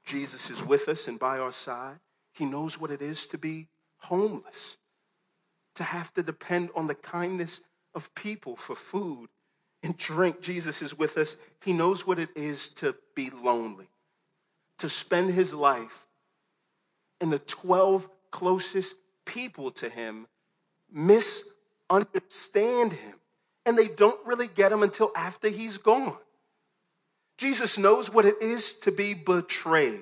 Jesus 0.05 0.51
is 0.51 0.61
with 0.63 0.87
us 0.87 1.07
and 1.07 1.17
by 1.17 1.39
our 1.39 1.51
side. 1.51 1.97
He 2.33 2.45
knows 2.45 2.79
what 2.79 2.91
it 2.91 3.01
is 3.01 3.25
to 3.25 3.39
be 3.39 3.67
homeless, 3.97 4.77
to 5.75 5.83
have 5.83 6.13
to 6.13 6.23
depend 6.23 6.69
on 6.75 6.87
the 6.87 6.95
kindness 6.95 7.61
of 7.95 8.13
people 8.15 8.55
for 8.55 8.75
food 8.75 9.29
and 9.81 9.97
drink. 9.97 10.41
Jesus 10.41 10.81
is 10.81 10.97
with 10.97 11.17
us. 11.17 11.35
He 11.63 11.73
knows 11.73 12.07
what 12.07 12.19
it 12.19 12.29
is 12.35 12.69
to 12.69 12.95
be 13.15 13.29
lonely, 13.29 13.89
to 14.79 14.89
spend 14.89 15.33
his 15.33 15.53
life, 15.53 16.05
and 17.19 17.31
the 17.31 17.39
12 17.39 18.09
closest 18.31 18.95
people 19.25 19.71
to 19.71 19.89
him 19.89 20.27
misunderstand 20.91 22.93
him. 22.93 23.15
And 23.65 23.77
they 23.77 23.87
don't 23.87 24.19
really 24.25 24.47
get 24.47 24.73
him 24.73 24.83
until 24.83 25.11
after 25.15 25.47
he's 25.47 25.77
gone. 25.77 26.17
Jesus 27.37 27.77
knows 27.77 28.09
what 28.09 28.25
it 28.25 28.41
is 28.41 28.73
to 28.79 28.91
be 28.91 29.13
betrayed 29.13 30.01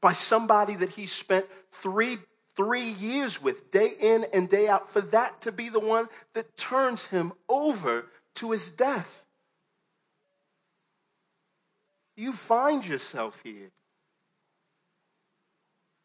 by 0.00 0.12
somebody 0.12 0.76
that 0.76 0.90
he 0.90 1.06
spent 1.06 1.46
three, 1.72 2.18
three 2.56 2.90
years 2.90 3.42
with, 3.42 3.70
day 3.70 3.92
in 3.98 4.26
and 4.32 4.48
day 4.48 4.68
out, 4.68 4.88
for 4.90 5.00
that 5.00 5.40
to 5.42 5.52
be 5.52 5.68
the 5.68 5.80
one 5.80 6.08
that 6.34 6.56
turns 6.56 7.06
him 7.06 7.32
over 7.48 8.06
to 8.36 8.50
his 8.52 8.70
death. 8.70 9.24
You 12.16 12.32
find 12.32 12.86
yourself 12.86 13.40
here. 13.42 13.70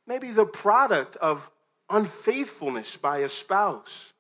Maybe 0.08 0.32
the 0.32 0.46
product 0.46 1.18
of 1.18 1.52
unfaithfulness 1.90 2.98
by 2.98 3.20
a 3.20 3.30
spouse, 3.30 4.14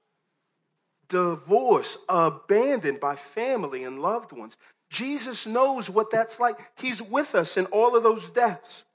divorce, 1.08 1.98
abandoned 2.08 3.00
by 3.00 3.15
family 3.15 3.84
and 3.84 4.00
loved 4.00 4.32
ones. 4.32 4.56
Jesus 4.92 5.48
knows 5.48 5.89
what 5.89 6.12
that's 6.12 6.39
like. 6.39 6.58
He's 6.76 7.02
with 7.02 7.34
us 7.34 7.58
in 7.58 7.65
all 7.68 7.96
of 7.96 8.04
those 8.04 8.30
deaths. 8.32 8.86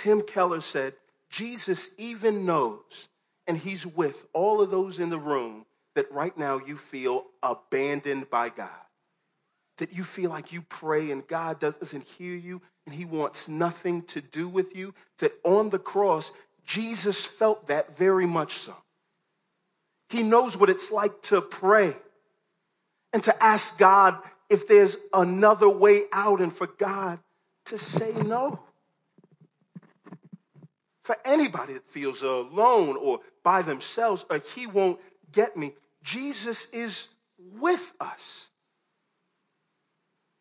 Tim 0.00 0.22
Keller 0.22 0.62
said, 0.62 0.94
Jesus 1.28 1.90
even 1.98 2.46
knows, 2.46 3.08
and 3.46 3.58
he's 3.58 3.84
with 3.84 4.24
all 4.32 4.62
of 4.62 4.70
those 4.70 4.98
in 4.98 5.10
the 5.10 5.18
room 5.18 5.66
that 5.94 6.10
right 6.10 6.36
now 6.38 6.58
you 6.58 6.78
feel 6.78 7.26
abandoned 7.42 8.30
by 8.30 8.48
God. 8.48 8.70
That 9.76 9.92
you 9.92 10.02
feel 10.02 10.30
like 10.30 10.54
you 10.54 10.62
pray 10.62 11.10
and 11.10 11.26
God 11.28 11.60
doesn't 11.60 12.08
hear 12.08 12.34
you 12.34 12.62
and 12.86 12.94
he 12.94 13.04
wants 13.04 13.46
nothing 13.46 14.02
to 14.04 14.22
do 14.22 14.48
with 14.48 14.74
you. 14.74 14.94
That 15.18 15.34
on 15.44 15.68
the 15.68 15.78
cross, 15.78 16.32
Jesus 16.64 17.26
felt 17.26 17.68
that 17.68 17.94
very 17.98 18.26
much 18.26 18.56
so. 18.56 18.74
He 20.08 20.22
knows 20.22 20.56
what 20.56 20.70
it's 20.70 20.90
like 20.90 21.20
to 21.24 21.42
pray 21.42 21.94
and 23.12 23.22
to 23.24 23.42
ask 23.42 23.76
God 23.76 24.16
if 24.48 24.66
there's 24.66 24.96
another 25.12 25.68
way 25.68 26.04
out 26.10 26.40
and 26.40 26.52
for 26.52 26.68
God 26.68 27.18
to 27.66 27.76
say 27.76 28.12
no. 28.12 28.60
For 31.10 31.18
anybody 31.24 31.72
that 31.72 31.90
feels 31.90 32.22
alone 32.22 32.96
or 32.96 33.18
by 33.42 33.62
themselves 33.62 34.24
or 34.30 34.38
he 34.38 34.68
won't 34.68 35.00
get 35.32 35.56
me, 35.56 35.74
Jesus 36.04 36.66
is 36.66 37.08
with 37.36 37.92
us. 37.98 38.46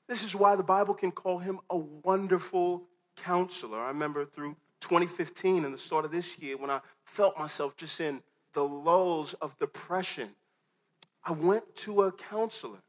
This 0.07 0.23
is 0.23 0.35
why 0.35 0.55
the 0.55 0.61
Bible 0.61 0.93
can 0.93 1.09
call 1.09 1.39
him 1.39 1.59
a 1.71 1.75
wonderful 1.75 2.83
counselor. 3.15 3.79
I 3.79 3.87
remember 3.87 4.25
through 4.25 4.57
2015 4.81 5.65
and 5.65 5.73
the 5.73 5.77
start 5.79 6.05
of 6.05 6.11
this 6.11 6.37
year 6.37 6.55
when 6.55 6.69
I 6.69 6.81
felt 7.03 7.35
myself 7.35 7.75
just 7.75 7.99
in 7.99 8.21
the 8.53 8.63
lulls 8.63 9.33
of 9.41 9.57
depression, 9.57 10.29
I 11.23 11.31
went 11.31 11.77
to 11.77 12.03
a 12.03 12.11
counselor. 12.11 12.83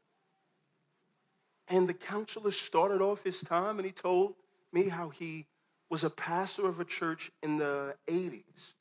And 1.67 1.89
the 1.89 1.95
counselor 1.95 2.51
started 2.51 3.01
off 3.01 3.23
his 3.23 3.41
time 3.41 3.79
and 3.79 3.87
he 3.87 3.91
told 3.91 4.35
me 4.71 4.87
how 4.87 5.09
he 5.09 5.47
was 5.91 6.05
a 6.05 6.09
pastor 6.09 6.67
of 6.67 6.79
a 6.79 6.85
church 6.85 7.31
in 7.43 7.57
the 7.57 7.93
80s. 8.07 8.75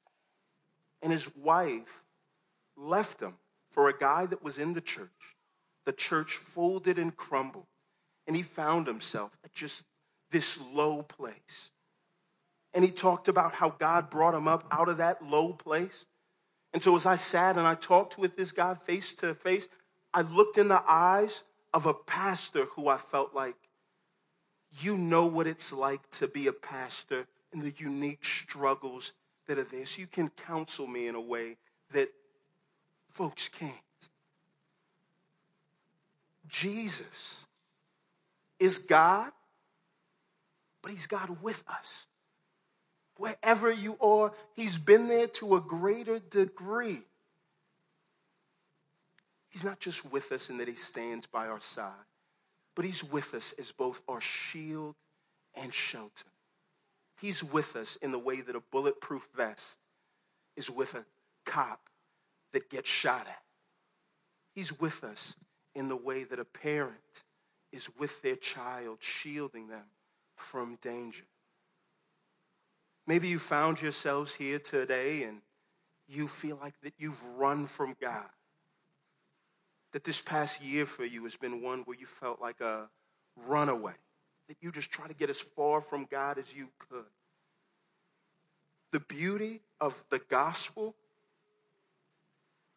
And 1.02 1.12
his 1.12 1.28
wife 1.34 2.04
left 2.76 3.20
him 3.20 3.34
for 3.72 3.88
a 3.88 3.98
guy 3.98 4.26
that 4.26 4.44
was 4.44 4.58
in 4.58 4.74
the 4.74 4.80
church. 4.80 5.08
The 5.86 5.92
church 5.92 6.34
folded 6.34 7.00
and 7.00 7.14
crumbled. 7.16 7.66
And 8.28 8.36
he 8.36 8.42
found 8.42 8.86
himself 8.86 9.36
at 9.44 9.52
just 9.52 9.82
this 10.30 10.56
low 10.72 11.02
place. 11.02 11.72
And 12.72 12.84
he 12.84 12.92
talked 12.92 13.26
about 13.26 13.54
how 13.54 13.70
God 13.70 14.08
brought 14.08 14.34
him 14.34 14.46
up 14.46 14.68
out 14.70 14.88
of 14.88 14.98
that 14.98 15.20
low 15.20 15.52
place. 15.52 16.04
And 16.72 16.80
so 16.80 16.94
as 16.94 17.06
I 17.06 17.16
sat 17.16 17.58
and 17.58 17.66
I 17.66 17.74
talked 17.74 18.18
with 18.18 18.36
this 18.36 18.52
guy 18.52 18.74
face 18.74 19.14
to 19.16 19.34
face, 19.34 19.66
I 20.14 20.20
looked 20.20 20.58
in 20.58 20.68
the 20.68 20.82
eyes 20.86 21.42
of 21.74 21.86
a 21.86 21.94
pastor 21.94 22.66
who 22.76 22.86
I 22.86 22.98
felt 22.98 23.34
like, 23.34 23.56
you 24.78 24.96
know 24.96 25.26
what 25.26 25.46
it's 25.46 25.72
like 25.72 26.08
to 26.12 26.28
be 26.28 26.46
a 26.46 26.52
pastor 26.52 27.26
and 27.52 27.62
the 27.62 27.74
unique 27.76 28.24
struggles 28.24 29.12
that 29.46 29.58
are 29.58 29.64
there. 29.64 29.86
So 29.86 30.00
you 30.00 30.06
can 30.06 30.28
counsel 30.28 30.86
me 30.86 31.08
in 31.08 31.14
a 31.14 31.20
way 31.20 31.56
that 31.92 32.08
folks 33.12 33.48
can't. 33.48 33.72
Jesus 36.48 37.44
is 38.58 38.78
God, 38.78 39.32
but 40.82 40.92
He's 40.92 41.06
God 41.06 41.42
with 41.42 41.62
us. 41.68 42.06
Wherever 43.16 43.72
you 43.72 43.96
are, 44.00 44.32
He's 44.54 44.78
been 44.78 45.08
there 45.08 45.26
to 45.28 45.56
a 45.56 45.60
greater 45.60 46.18
degree. 46.18 47.02
He's 49.48 49.64
not 49.64 49.80
just 49.80 50.04
with 50.10 50.30
us 50.32 50.48
in 50.48 50.58
that 50.58 50.68
He 50.68 50.76
stands 50.76 51.26
by 51.26 51.48
our 51.48 51.60
side, 51.60 51.92
but 52.74 52.84
He's 52.84 53.04
with 53.04 53.34
us 53.34 53.54
as 53.58 53.72
both 53.72 54.02
our 54.08 54.20
shield 54.20 54.94
and 55.54 55.72
shelter. 55.72 56.26
He's 57.20 57.44
with 57.44 57.76
us 57.76 57.96
in 58.00 58.12
the 58.12 58.18
way 58.18 58.40
that 58.40 58.56
a 58.56 58.62
bulletproof 58.72 59.28
vest 59.36 59.76
is 60.56 60.70
with 60.70 60.94
a 60.94 61.04
cop 61.44 61.88
that 62.52 62.70
gets 62.70 62.88
shot 62.88 63.26
at. 63.26 63.42
He's 64.54 64.78
with 64.78 65.04
us 65.04 65.36
in 65.74 65.88
the 65.88 65.96
way 65.96 66.24
that 66.24 66.38
a 66.38 66.44
parent 66.44 66.94
is 67.72 67.88
with 67.98 68.20
their 68.22 68.36
child, 68.36 68.98
shielding 69.00 69.68
them 69.68 69.84
from 70.36 70.78
danger. 70.82 71.24
Maybe 73.06 73.28
you 73.28 73.38
found 73.38 73.80
yourselves 73.80 74.34
here 74.34 74.58
today 74.58 75.24
and 75.24 75.42
you 76.08 76.26
feel 76.26 76.58
like 76.60 76.74
that 76.82 76.94
you've 76.98 77.22
run 77.36 77.66
from 77.66 77.96
God. 78.00 78.28
That 79.92 80.04
this 80.04 80.20
past 80.20 80.62
year 80.62 80.86
for 80.86 81.04
you 81.04 81.24
has 81.24 81.36
been 81.36 81.62
one 81.62 81.80
where 81.80 81.96
you 81.98 82.06
felt 82.06 82.40
like 82.40 82.60
a 82.60 82.88
runaway. 83.46 83.94
That 84.48 84.56
you 84.60 84.70
just 84.70 84.90
try 84.90 85.08
to 85.08 85.14
get 85.14 85.30
as 85.30 85.40
far 85.40 85.80
from 85.80 86.06
God 86.10 86.38
as 86.38 86.54
you 86.54 86.68
could. 86.88 87.04
The 88.92 89.00
beauty 89.00 89.60
of 89.80 90.02
the 90.10 90.18
gospel 90.18 90.94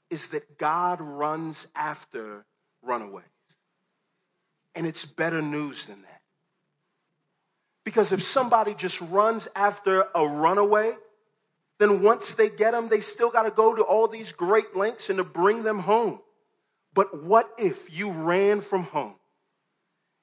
is 0.09 0.29
that 0.29 0.57
God 0.57 1.01
runs 1.01 1.67
after 1.75 2.45
runaways. 2.81 3.25
And 4.75 4.85
it's 4.85 5.05
better 5.05 5.41
news 5.41 5.85
than 5.85 6.01
that. 6.03 6.21
Because 7.83 8.11
if 8.11 8.23
somebody 8.23 8.73
just 8.73 9.01
runs 9.01 9.47
after 9.55 10.05
a 10.15 10.25
runaway, 10.25 10.93
then 11.79 12.01
once 12.01 12.33
they 12.33 12.49
get 12.49 12.71
them, 12.71 12.87
they 12.87 13.01
still 13.01 13.29
got 13.29 13.43
to 13.43 13.51
go 13.51 13.75
to 13.75 13.81
all 13.81 14.07
these 14.07 14.31
great 14.31 14.75
lengths 14.75 15.09
and 15.09 15.17
to 15.17 15.23
bring 15.23 15.63
them 15.63 15.79
home. 15.79 16.21
But 16.93 17.23
what 17.23 17.49
if 17.57 17.95
you 17.95 18.11
ran 18.11 18.61
from 18.61 18.83
home? 18.83 19.15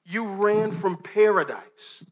You 0.05 0.25
ran 0.25 0.71
from 0.71 0.97
paradise, 0.97 2.03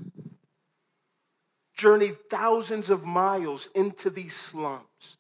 journeyed 1.76 2.18
thousands 2.30 2.90
of 2.90 3.04
miles 3.04 3.70
into 3.74 4.10
these 4.10 4.36
slums, 4.36 5.18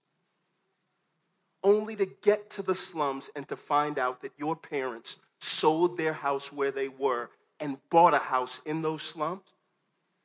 only 1.63 1.95
to 1.95 2.05
get 2.05 2.49
to 2.51 2.61
the 2.61 2.75
slums 2.75 3.29
and 3.35 3.47
to 3.47 3.55
find 3.55 3.97
out 3.97 4.21
that 4.21 4.33
your 4.37 4.55
parents 4.55 5.17
sold 5.41 5.97
their 5.97 6.13
house 6.13 6.53
where 6.53 6.71
they 6.71 6.89
were 6.89 7.29
and 7.59 7.77
bought 7.89 8.13
a 8.13 8.19
house 8.19 8.61
in 8.65 8.81
those 8.81 9.01
slums 9.01 9.43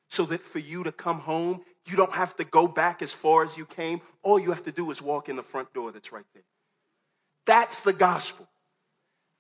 so 0.09 0.25
that 0.27 0.45
for 0.45 0.59
you 0.59 0.85
to 0.85 0.93
come 0.93 1.21
home, 1.21 1.63
you 1.87 1.97
don't 1.97 2.13
have 2.13 2.37
to 2.37 2.45
go 2.45 2.69
back 2.69 3.03
as 3.03 3.13
far 3.13 3.45
as 3.45 3.57
you 3.57 3.67
came. 3.67 4.01
All 4.23 4.39
you 4.39 4.51
have 4.51 4.65
to 4.65 4.73
do 4.73 4.91
is 4.91 5.03
walk 5.03 5.29
in 5.29 5.37
the 5.37 5.43
front 5.43 5.73
door 5.73 5.93
that's 5.93 6.13
right 6.13 6.25
there. 6.35 6.45
That's 7.47 7.83
the 7.83 7.93
gospel. 7.93 8.49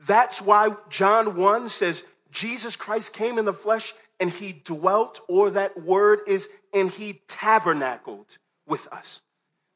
That's 0.06 0.40
why 0.40 0.74
John 0.90 1.36
1 1.36 1.68
says 1.68 2.04
Jesus 2.30 2.76
Christ 2.76 3.12
came 3.12 3.38
in 3.38 3.44
the 3.44 3.52
flesh 3.52 3.94
and 4.20 4.30
he 4.30 4.52
dwelt, 4.52 5.20
or 5.28 5.50
that 5.50 5.80
word 5.82 6.20
is, 6.26 6.48
and 6.72 6.90
he 6.90 7.20
tabernacled 7.26 8.38
with 8.66 8.86
us. 8.92 9.20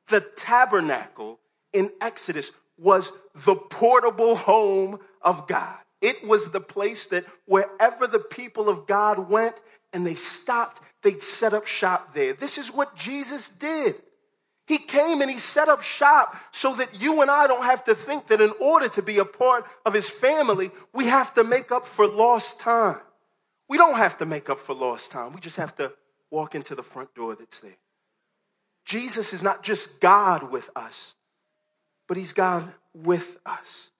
The 0.08 0.20
tabernacle 0.20 1.38
in 1.72 1.90
Exodus 2.00 2.50
was 2.78 3.12
the 3.34 3.56
portable 3.56 4.36
home 4.36 5.00
of 5.22 5.46
God. 5.48 5.76
It 6.00 6.24
was 6.26 6.50
the 6.50 6.60
place 6.60 7.06
that 7.06 7.26
wherever 7.46 8.06
the 8.06 8.20
people 8.20 8.68
of 8.68 8.86
God 8.86 9.28
went 9.28 9.56
and 9.92 10.06
they 10.06 10.14
stopped, 10.14 10.80
they'd 11.02 11.22
set 11.22 11.52
up 11.52 11.66
shop 11.66 12.14
there. 12.14 12.32
This 12.32 12.58
is 12.58 12.72
what 12.72 12.94
Jesus 12.94 13.48
did. 13.48 13.96
He 14.68 14.76
came 14.76 15.22
and 15.22 15.30
he 15.30 15.38
set 15.38 15.70
up 15.70 15.80
shop 15.80 16.36
so 16.52 16.74
that 16.74 17.00
you 17.00 17.22
and 17.22 17.30
I 17.30 17.46
don't 17.46 17.64
have 17.64 17.84
to 17.84 17.94
think 17.94 18.26
that 18.26 18.42
in 18.42 18.52
order 18.60 18.90
to 18.90 19.00
be 19.00 19.16
a 19.16 19.24
part 19.24 19.64
of 19.86 19.94
his 19.94 20.10
family, 20.10 20.70
we 20.92 21.06
have 21.06 21.32
to 21.34 21.42
make 21.42 21.72
up 21.72 21.86
for 21.86 22.06
lost 22.06 22.60
time. 22.60 23.00
We 23.66 23.78
don't 23.78 23.96
have 23.96 24.18
to 24.18 24.26
make 24.26 24.50
up 24.50 24.58
for 24.58 24.74
lost 24.74 25.10
time. 25.10 25.32
We 25.32 25.40
just 25.40 25.56
have 25.56 25.74
to 25.76 25.92
walk 26.30 26.54
into 26.54 26.74
the 26.74 26.82
front 26.82 27.14
door 27.14 27.34
that's 27.34 27.60
there. 27.60 27.78
Jesus 28.84 29.32
is 29.32 29.42
not 29.42 29.62
just 29.62 30.00
God 30.00 30.50
with 30.50 30.68
us, 30.76 31.14
but 32.06 32.18
he's 32.18 32.34
God 32.34 32.70
with 32.92 33.38
us. 33.46 33.90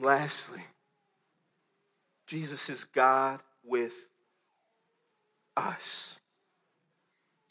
Lastly, 0.00 0.62
Jesus 2.26 2.68
is 2.68 2.82
God 2.82 3.38
with 3.64 3.94
us. 5.56 6.17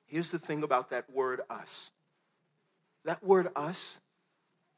Here's 0.08 0.32
the 0.32 0.39
thing 0.39 0.63
about 0.63 0.89
that 0.89 1.10
word 1.12 1.41
us 1.50 1.91
that 3.06 3.24
word 3.24 3.48
us 3.56 3.96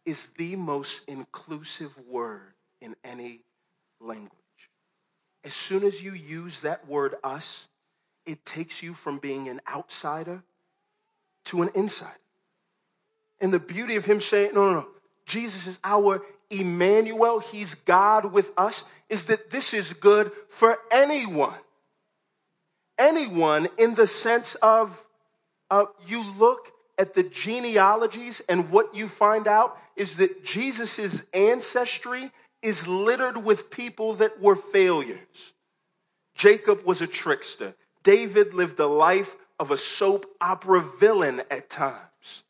is 0.05 0.27
the 0.37 0.55
most 0.55 1.01
inclusive 1.07 1.91
word 2.07 2.53
in 2.79 2.95
any 3.03 3.41
language. 3.99 4.31
As 5.43 5.53
soon 5.53 5.83
as 5.83 6.01
you 6.01 6.13
use 6.13 6.61
that 6.61 6.87
word 6.87 7.15
us, 7.23 7.67
it 8.27 8.45
takes 8.45 8.83
you 8.83 8.93
from 8.93 9.17
being 9.17 9.49
an 9.49 9.61
outsider 9.67 10.43
to 11.45 11.63
an 11.63 11.71
insider. 11.73 12.11
And 13.41 13.51
the 13.51 13.59
beauty 13.59 13.95
of 13.95 14.05
him 14.05 14.21
saying, 14.21 14.51
no, 14.53 14.71
no, 14.71 14.79
no, 14.81 14.87
Jesus 15.25 15.65
is 15.65 15.79
our 15.83 16.21
Immanuel, 16.51 17.39
he's 17.39 17.73
God 17.73 18.31
with 18.31 18.51
us, 18.57 18.83
is 19.07 19.25
that 19.25 19.49
this 19.49 19.73
is 19.73 19.93
good 19.93 20.31
for 20.49 20.77
anyone. 20.91 21.53
Anyone 22.97 23.69
in 23.77 23.95
the 23.95 24.07
sense 24.07 24.55
of 24.55 25.03
uh, 25.69 25.85
you 26.07 26.23
look 26.37 26.71
at 26.97 27.13
the 27.13 27.23
genealogies, 27.23 28.41
and 28.49 28.69
what 28.71 28.93
you 28.93 29.07
find 29.07 29.47
out 29.47 29.77
is 29.95 30.17
that 30.17 30.43
Jesus' 30.43 31.23
ancestry 31.33 32.31
is 32.61 32.87
littered 32.87 33.37
with 33.37 33.71
people 33.71 34.15
that 34.15 34.41
were 34.41 34.55
failures. 34.55 35.53
Jacob 36.35 36.83
was 36.85 37.01
a 37.01 37.07
trickster. 37.07 37.73
David 38.03 38.53
lived 38.53 38.79
a 38.79 38.87
life 38.87 39.35
of 39.59 39.71
a 39.71 39.77
soap 39.77 40.25
opera 40.41 40.81
villain 40.81 41.41
at 41.49 41.69
times. 41.69 42.43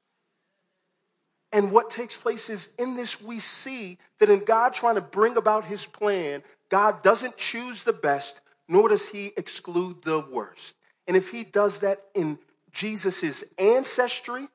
And 1.52 1.72
what 1.72 1.90
takes 1.90 2.16
place 2.16 2.50
is 2.50 2.70
in 2.78 2.96
this, 2.96 3.22
we 3.22 3.40
see 3.40 3.98
that 4.20 4.30
in 4.30 4.44
God 4.46 4.74
trying 4.74 4.96
to 4.96 5.02
bring 5.02 5.38
about 5.38 5.66
his 5.66 5.86
plan, 5.86 6.44
God 6.70 7.02
doesn't 7.02 7.38
choose 7.38 7.84
the 7.84 7.94
best, 7.94 8.40
nor 8.68 8.90
does 8.90 9.08
he 9.08 9.34
exclude 9.36 10.04
the 10.04 10.24
worst. 10.32 10.76
And 11.08 11.18
if 11.18 11.32
he 11.32 11.44
does 11.44 11.80
that 11.80 12.04
in 12.14 12.38
Jesus' 12.72 13.44
ancestry, 13.58 14.48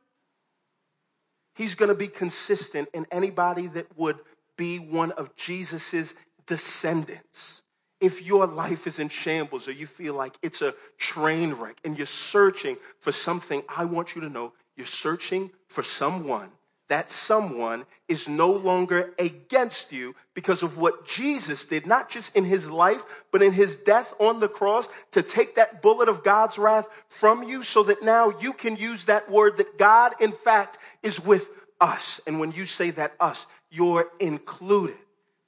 he's 1.54 1.74
going 1.74 1.88
to 1.88 1.94
be 1.94 2.08
consistent 2.08 2.88
in 2.92 3.06
anybody 3.10 3.66
that 3.68 3.96
would 3.96 4.18
be 4.56 4.78
one 4.78 5.12
of 5.12 5.34
Jesus' 5.36 6.14
descendants. 6.46 7.62
If 8.00 8.22
your 8.22 8.46
life 8.46 8.86
is 8.86 8.98
in 8.98 9.08
shambles 9.08 9.66
or 9.68 9.72
you 9.72 9.86
feel 9.86 10.14
like 10.14 10.36
it's 10.42 10.62
a 10.62 10.74
train 10.98 11.54
wreck 11.54 11.78
and 11.84 11.96
you're 11.96 12.06
searching 12.06 12.76
for 12.98 13.12
something, 13.12 13.62
I 13.68 13.84
want 13.84 14.14
you 14.14 14.20
to 14.22 14.28
know 14.28 14.52
you're 14.76 14.86
searching 14.86 15.50
for 15.68 15.82
someone 15.82 16.50
that 16.88 17.10
someone 17.10 17.86
is 18.08 18.28
no 18.28 18.50
longer 18.50 19.14
against 19.18 19.92
you 19.92 20.14
because 20.34 20.62
of 20.62 20.76
what 20.76 21.06
Jesus 21.06 21.64
did, 21.64 21.86
not 21.86 22.10
just 22.10 22.36
in 22.36 22.44
his 22.44 22.70
life, 22.70 23.02
but 23.32 23.42
in 23.42 23.52
his 23.52 23.76
death 23.76 24.12
on 24.18 24.40
the 24.40 24.48
cross 24.48 24.88
to 25.12 25.22
take 25.22 25.54
that 25.54 25.80
bullet 25.80 26.08
of 26.08 26.22
God's 26.22 26.58
wrath 26.58 26.88
from 27.08 27.42
you 27.42 27.62
so 27.62 27.82
that 27.84 28.02
now 28.02 28.32
you 28.40 28.52
can 28.52 28.76
use 28.76 29.06
that 29.06 29.30
word 29.30 29.56
that 29.56 29.78
God, 29.78 30.14
in 30.20 30.32
fact, 30.32 30.78
is 31.02 31.24
with 31.24 31.48
us. 31.80 32.20
And 32.26 32.38
when 32.38 32.52
you 32.52 32.66
say 32.66 32.90
that 32.90 33.14
us, 33.18 33.46
you're 33.70 34.10
included. 34.20 34.96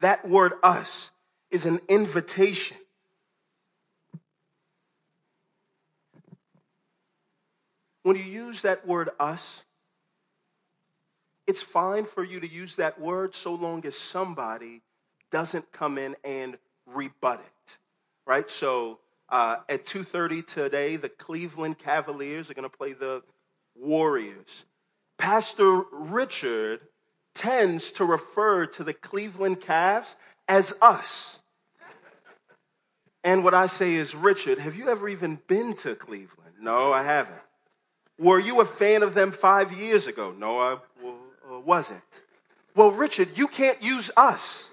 That 0.01 0.27
word 0.27 0.55
us 0.62 1.11
is 1.51 1.66
an 1.66 1.81
invitation. 1.88 2.77
When 8.03 8.16
you 8.16 8.22
use 8.22 8.62
that 8.62 8.87
word 8.87 9.11
us, 9.18 9.62
it's 11.47 11.63
fine 11.63 12.05
for 12.05 12.25
you 12.25 12.41
to 12.41 12.49
use 12.49 12.77
that 12.77 13.01
word 13.01 13.35
so 13.35 13.55
long 13.55 13.85
as 13.87 13.97
somebody 13.97 14.83
doesn't 15.31 15.71
come 15.73 15.99
in 15.99 16.17
and 16.25 16.59
rebut 16.87 17.41
it, 17.41 17.77
right? 18.27 18.49
So 18.51 18.99
uh, 19.29 19.57
at 19.69 19.85
2.30 19.87 20.47
today, 20.47 20.97
the 20.97 21.09
Cleveland 21.09 21.79
Cavaliers 21.79 22.51
are 22.51 22.55
going 22.55 22.69
to 22.69 22.77
play 22.77 22.93
the 22.93 23.23
Warriors. 23.75 24.65
Pastor 25.19 25.83
Richard 25.93 26.81
tends 27.35 27.93
to 27.93 28.05
refer 28.05 28.67
to 28.67 28.85
the 28.85 28.95
Cleveland 28.95 29.61
Cavs 29.61 30.15
as 30.49 30.75
us. 30.81 31.39
And 33.23 33.43
what 33.43 33.55
I 33.55 33.67
say 33.67 33.95
is, 33.95 34.15
Richard, 34.15 34.59
have 34.59 34.77
you 34.77 34.89
ever 34.89 35.09
even 35.09 35.41
been 35.49 35.75
to 35.77 35.97
Cleveland? 35.97 36.55
No, 36.61 36.93
I 36.93 37.03
haven't. 37.03 37.41
Were 38.19 38.39
you 38.39 38.61
a 38.61 38.65
fan 38.65 39.03
of 39.03 39.15
them 39.15 39.33
five 39.33 39.73
years 39.73 40.07
ago? 40.07 40.33
No, 40.39 40.61
I 40.61 40.79
wasn't. 41.66 42.00
Well, 42.74 42.92
Richard, 42.92 43.37
you 43.37 43.48
can't 43.48 43.83
use 43.83 44.11
us. 44.16 44.70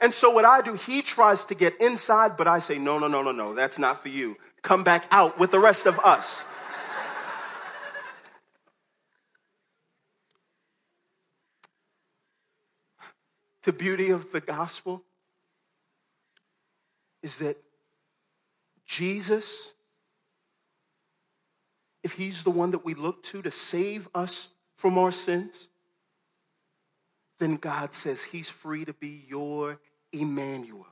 And 0.00 0.12
so 0.12 0.30
what 0.30 0.44
I 0.46 0.62
do, 0.62 0.74
he 0.74 1.02
tries 1.02 1.44
to 1.46 1.54
get 1.54 1.80
inside, 1.80 2.36
but 2.36 2.48
I 2.48 2.58
say, 2.58 2.78
no, 2.78 2.98
no, 2.98 3.06
no, 3.06 3.22
no, 3.22 3.30
no, 3.32 3.54
that's 3.54 3.78
not 3.78 4.02
for 4.02 4.08
you. 4.08 4.36
Come 4.62 4.82
back 4.82 5.04
out 5.10 5.38
with 5.38 5.50
the 5.50 5.60
rest 5.60 5.84
of 5.86 5.98
us. 5.98 6.42
the 13.64 13.72
beauty 13.72 14.08
of 14.08 14.32
the 14.32 14.40
gospel 14.40 15.02
is 17.22 17.36
that 17.38 17.58
Jesus, 18.86 19.72
if 22.02 22.12
he's 22.12 22.42
the 22.42 22.50
one 22.50 22.70
that 22.70 22.86
we 22.86 22.94
look 22.94 23.22
to 23.24 23.42
to 23.42 23.50
save 23.50 24.08
us 24.14 24.48
from 24.80 24.96
our 24.96 25.12
sins, 25.12 25.68
then 27.38 27.56
God 27.56 27.94
says 27.94 28.24
He's 28.24 28.48
free 28.48 28.86
to 28.86 28.94
be 28.94 29.26
your 29.28 29.78
Immanuel. 30.10 30.86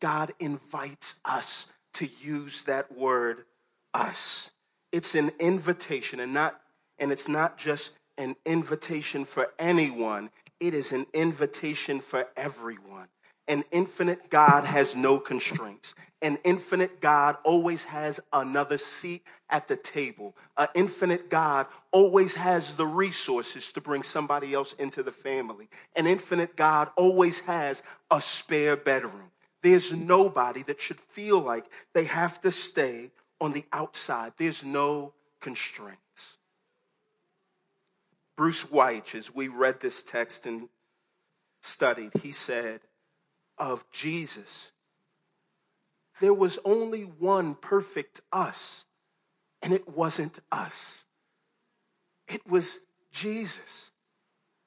God 0.00 0.32
invites 0.40 1.16
us 1.22 1.66
to 1.94 2.08
use 2.22 2.62
that 2.64 2.96
word 2.96 3.44
us. 3.92 4.50
It's 4.90 5.14
an 5.14 5.32
invitation 5.38 6.18
and 6.20 6.32
not 6.32 6.58
and 6.98 7.12
it's 7.12 7.28
not 7.28 7.58
just 7.58 7.90
an 8.16 8.36
invitation 8.46 9.26
for 9.26 9.48
anyone, 9.58 10.30
it 10.58 10.72
is 10.72 10.92
an 10.92 11.04
invitation 11.12 12.00
for 12.00 12.28
everyone. 12.38 13.08
An 13.48 13.64
infinite 13.70 14.30
God 14.30 14.64
has 14.64 14.96
no 14.96 15.18
constraints. 15.18 15.94
An 16.22 16.38
infinite 16.44 17.00
God 17.00 17.36
always 17.44 17.84
has 17.84 18.20
another 18.32 18.78
seat 18.78 19.22
at 19.48 19.68
the 19.68 19.76
table. 19.76 20.34
An 20.56 20.68
infinite 20.74 21.30
God 21.30 21.66
always 21.92 22.34
has 22.34 22.74
the 22.74 22.86
resources 22.86 23.72
to 23.72 23.80
bring 23.80 24.02
somebody 24.02 24.52
else 24.52 24.72
into 24.78 25.02
the 25.02 25.12
family. 25.12 25.68
An 25.94 26.06
infinite 26.06 26.56
God 26.56 26.88
always 26.96 27.40
has 27.40 27.82
a 28.10 28.20
spare 28.20 28.76
bedroom. 28.76 29.30
There's 29.62 29.92
nobody 29.92 30.62
that 30.64 30.80
should 30.80 31.00
feel 31.00 31.40
like 31.40 31.66
they 31.92 32.04
have 32.04 32.40
to 32.42 32.50
stay 32.50 33.10
on 33.40 33.52
the 33.52 33.64
outside. 33.72 34.32
There's 34.38 34.64
no 34.64 35.12
constraints. 35.40 36.38
Bruce 38.36 38.64
Wyche, 38.64 39.14
as 39.14 39.34
we 39.34 39.48
read 39.48 39.80
this 39.80 40.02
text 40.02 40.46
and 40.46 40.68
studied, 41.62 42.12
he 42.22 42.32
said, 42.32 42.80
of 43.58 43.84
Jesus, 43.90 44.70
there 46.20 46.34
was 46.34 46.58
only 46.64 47.02
one 47.02 47.54
perfect 47.54 48.20
us, 48.32 48.84
and 49.62 49.72
it 49.72 49.88
wasn't 49.88 50.38
us. 50.50 51.04
It 52.28 52.46
was 52.48 52.78
Jesus. 53.12 53.90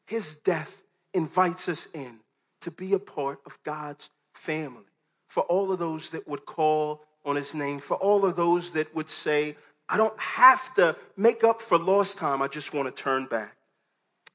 His 0.05 0.37
death 0.37 0.83
invites 1.13 1.67
us 1.69 1.87
in 1.93 2.19
to 2.61 2.71
be 2.71 2.93
a 2.93 2.99
part 2.99 3.39
of 3.45 3.57
God's 3.63 4.09
family. 4.33 4.83
For 5.27 5.43
all 5.43 5.71
of 5.71 5.79
those 5.79 6.09
that 6.11 6.27
would 6.27 6.45
call 6.45 7.05
on 7.25 7.35
his 7.35 7.53
name, 7.53 7.79
for 7.79 7.97
all 7.97 8.25
of 8.25 8.35
those 8.35 8.71
that 8.71 8.93
would 8.95 9.09
say, 9.09 9.55
I 9.87 9.97
don't 9.97 10.19
have 10.19 10.73
to 10.75 10.95
make 11.17 11.43
up 11.43 11.61
for 11.61 11.77
lost 11.77 12.17
time, 12.17 12.41
I 12.41 12.47
just 12.47 12.73
want 12.73 12.95
to 12.95 13.03
turn 13.03 13.25
back 13.25 13.55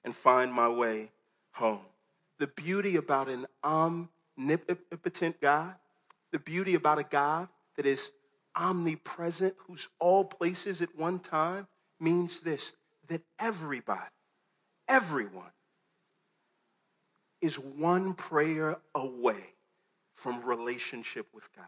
and 0.04 0.14
find 0.14 0.52
my 0.52 0.68
way 0.68 1.10
home. 1.52 1.80
The 2.38 2.46
beauty 2.48 2.96
about 2.96 3.28
an 3.28 3.46
omnipotent 4.38 5.40
God, 5.40 5.74
the 6.32 6.38
beauty 6.38 6.74
about 6.74 6.98
a 6.98 7.04
God 7.04 7.48
that 7.76 7.86
is 7.86 8.10
omnipresent, 8.56 9.54
who's 9.66 9.88
all 9.98 10.24
places 10.24 10.82
at 10.82 10.96
one 10.96 11.18
time, 11.18 11.66
means 12.00 12.40
this 12.40 12.72
that 13.08 13.22
everybody, 13.38 14.00
everyone, 14.88 15.52
is 17.42 17.58
one 17.58 18.14
prayer 18.14 18.78
away 18.94 19.54
from 20.14 20.42
relationship 20.42 21.26
with 21.34 21.48
God. 21.54 21.66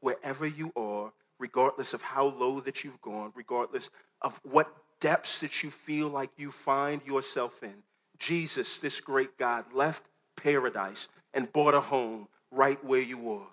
Wherever 0.00 0.46
you 0.46 0.72
are, 0.74 1.12
regardless 1.38 1.92
of 1.92 2.00
how 2.00 2.24
low 2.24 2.60
that 2.60 2.84
you've 2.84 3.00
gone, 3.02 3.32
regardless 3.34 3.90
of 4.22 4.40
what 4.42 4.74
depths 5.00 5.40
that 5.40 5.62
you 5.62 5.70
feel 5.70 6.08
like 6.08 6.30
you 6.38 6.50
find 6.50 7.02
yourself 7.04 7.62
in, 7.62 7.74
Jesus, 8.18 8.78
this 8.78 9.00
great 9.00 9.36
God, 9.36 9.66
left 9.74 10.04
paradise 10.36 11.08
and 11.34 11.52
bought 11.52 11.74
a 11.74 11.80
home 11.80 12.28
right 12.50 12.82
where 12.84 13.00
you 13.00 13.32
are. 13.32 13.48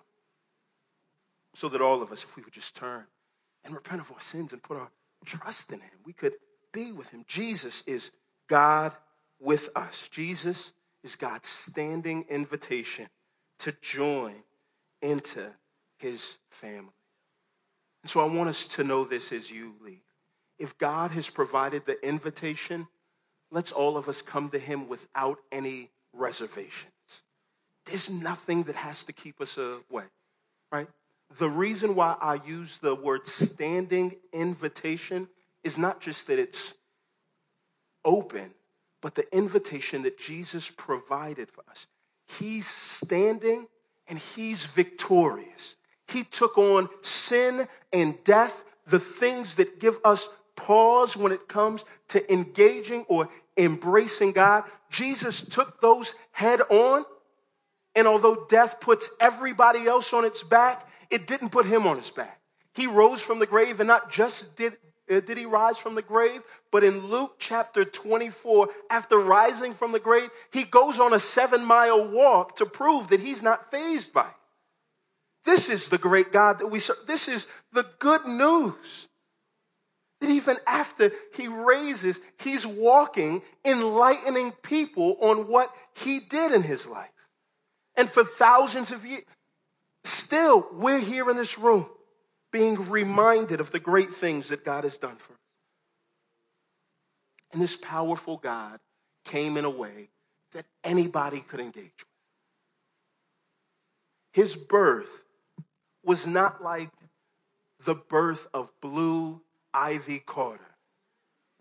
So 1.54 1.68
that 1.70 1.80
all 1.80 2.02
of 2.02 2.12
us, 2.12 2.22
if 2.22 2.36
we 2.36 2.42
would 2.42 2.52
just 2.52 2.76
turn 2.76 3.04
and 3.64 3.74
repent 3.74 4.00
of 4.00 4.12
our 4.12 4.20
sins 4.20 4.52
and 4.52 4.62
put 4.62 4.76
our 4.76 4.90
trust 5.24 5.72
in 5.72 5.80
Him, 5.80 5.90
we 6.04 6.12
could 6.12 6.34
be 6.72 6.92
with 6.92 7.08
Him. 7.10 7.24
Jesus 7.26 7.82
is 7.86 8.12
God 8.48 8.92
with 9.40 9.70
us. 9.74 10.08
Jesus 10.10 10.72
is 11.02 11.16
God's 11.16 11.48
standing 11.48 12.26
invitation 12.28 13.08
to 13.60 13.72
join 13.80 14.34
into 15.02 15.46
his 15.98 16.38
family. 16.50 16.92
And 18.02 18.10
so 18.10 18.20
I 18.20 18.24
want 18.24 18.48
us 18.48 18.66
to 18.68 18.84
know 18.84 19.04
this 19.04 19.32
as 19.32 19.50
you 19.50 19.74
leave. 19.82 20.00
If 20.58 20.76
God 20.78 21.10
has 21.12 21.28
provided 21.28 21.86
the 21.86 22.04
invitation, 22.06 22.88
let's 23.50 23.72
all 23.72 23.96
of 23.96 24.08
us 24.08 24.22
come 24.22 24.50
to 24.50 24.58
him 24.58 24.88
without 24.88 25.38
any 25.52 25.90
reservations. 26.12 26.92
There's 27.86 28.10
nothing 28.10 28.64
that 28.64 28.76
has 28.76 29.04
to 29.04 29.12
keep 29.12 29.40
us 29.40 29.58
away, 29.58 30.04
right? 30.70 30.88
The 31.38 31.48
reason 31.48 31.94
why 31.94 32.16
I 32.20 32.40
use 32.46 32.78
the 32.78 32.94
word 32.94 33.26
standing 33.26 34.16
invitation 34.32 35.28
is 35.64 35.78
not 35.78 36.00
just 36.00 36.26
that 36.26 36.38
it's 36.38 36.74
open, 38.04 38.52
but 39.00 39.14
the 39.14 39.36
invitation 39.36 40.02
that 40.02 40.18
Jesus 40.18 40.70
provided 40.76 41.48
for 41.50 41.64
us. 41.70 41.86
He's 42.26 42.66
standing 42.66 43.66
and 44.08 44.18
he's 44.18 44.64
victorious. 44.64 45.76
He 46.08 46.24
took 46.24 46.56
on 46.58 46.88
sin 47.02 47.68
and 47.92 48.22
death, 48.24 48.64
the 48.86 49.00
things 49.00 49.56
that 49.56 49.80
give 49.80 49.98
us 50.04 50.28
pause 50.54 51.16
when 51.16 51.32
it 51.32 51.48
comes 51.48 51.84
to 52.08 52.32
engaging 52.32 53.04
or 53.08 53.28
embracing 53.56 54.32
God. 54.32 54.64
Jesus 54.90 55.40
took 55.40 55.80
those 55.80 56.14
head 56.32 56.60
on. 56.70 57.04
And 57.96 58.06
although 58.06 58.46
death 58.48 58.78
puts 58.78 59.10
everybody 59.18 59.86
else 59.86 60.12
on 60.12 60.24
its 60.24 60.42
back, 60.42 60.86
it 61.10 61.26
didn't 61.26 61.48
put 61.48 61.66
him 61.66 61.86
on 61.86 61.96
his 61.96 62.10
back. 62.10 62.40
He 62.74 62.86
rose 62.86 63.22
from 63.22 63.38
the 63.38 63.46
grave 63.46 63.80
and 63.80 63.88
not 63.88 64.12
just 64.12 64.54
did 64.54 64.76
uh, 65.08 65.20
did 65.20 65.38
he 65.38 65.46
rise 65.46 65.78
from 65.78 65.94
the 65.94 66.02
grave? 66.02 66.42
But 66.72 66.82
in 66.82 67.06
Luke 67.06 67.36
chapter 67.38 67.84
24, 67.84 68.68
after 68.90 69.18
rising 69.18 69.72
from 69.72 69.92
the 69.92 70.00
grave, 70.00 70.30
he 70.52 70.64
goes 70.64 70.98
on 70.98 71.12
a 71.12 71.20
seven 71.20 71.64
mile 71.64 72.10
walk 72.10 72.56
to 72.56 72.66
prove 72.66 73.08
that 73.08 73.20
he's 73.20 73.42
not 73.42 73.70
fazed 73.70 74.12
by 74.12 74.26
it. 74.26 74.34
This 75.44 75.70
is 75.70 75.88
the 75.88 75.98
great 75.98 76.32
God 76.32 76.58
that 76.58 76.66
we 76.66 76.80
serve. 76.80 76.96
This 77.06 77.28
is 77.28 77.46
the 77.72 77.86
good 78.00 78.26
news. 78.26 79.06
That 80.20 80.30
even 80.30 80.56
after 80.66 81.12
he 81.34 81.46
raises, 81.46 82.20
he's 82.40 82.66
walking, 82.66 83.42
enlightening 83.64 84.52
people 84.62 85.18
on 85.20 85.46
what 85.46 85.72
he 85.94 86.18
did 86.18 86.50
in 86.50 86.62
his 86.62 86.86
life. 86.86 87.10
And 87.96 88.08
for 88.10 88.24
thousands 88.24 88.92
of 88.92 89.04
years, 89.06 89.24
still, 90.04 90.66
we're 90.72 90.98
here 90.98 91.30
in 91.30 91.36
this 91.36 91.58
room 91.58 91.88
being 92.52 92.88
reminded 92.88 93.60
of 93.60 93.70
the 93.70 93.80
great 93.80 94.12
things 94.12 94.48
that 94.48 94.64
God 94.64 94.84
has 94.84 94.96
done 94.96 95.16
for 95.16 95.32
us. 95.32 95.38
And 97.52 97.62
this 97.62 97.76
powerful 97.76 98.36
God 98.36 98.78
came 99.24 99.56
in 99.56 99.64
a 99.64 99.70
way 99.70 100.08
that 100.52 100.66
anybody 100.84 101.40
could 101.40 101.60
engage 101.60 101.84
with. 101.84 102.06
His 104.32 104.56
birth 104.56 105.22
was 106.04 106.26
not 106.26 106.62
like 106.62 106.90
the 107.84 107.94
birth 107.94 108.46
of 108.52 108.70
Blue 108.80 109.40
Ivy 109.72 110.20
Carter, 110.20 110.76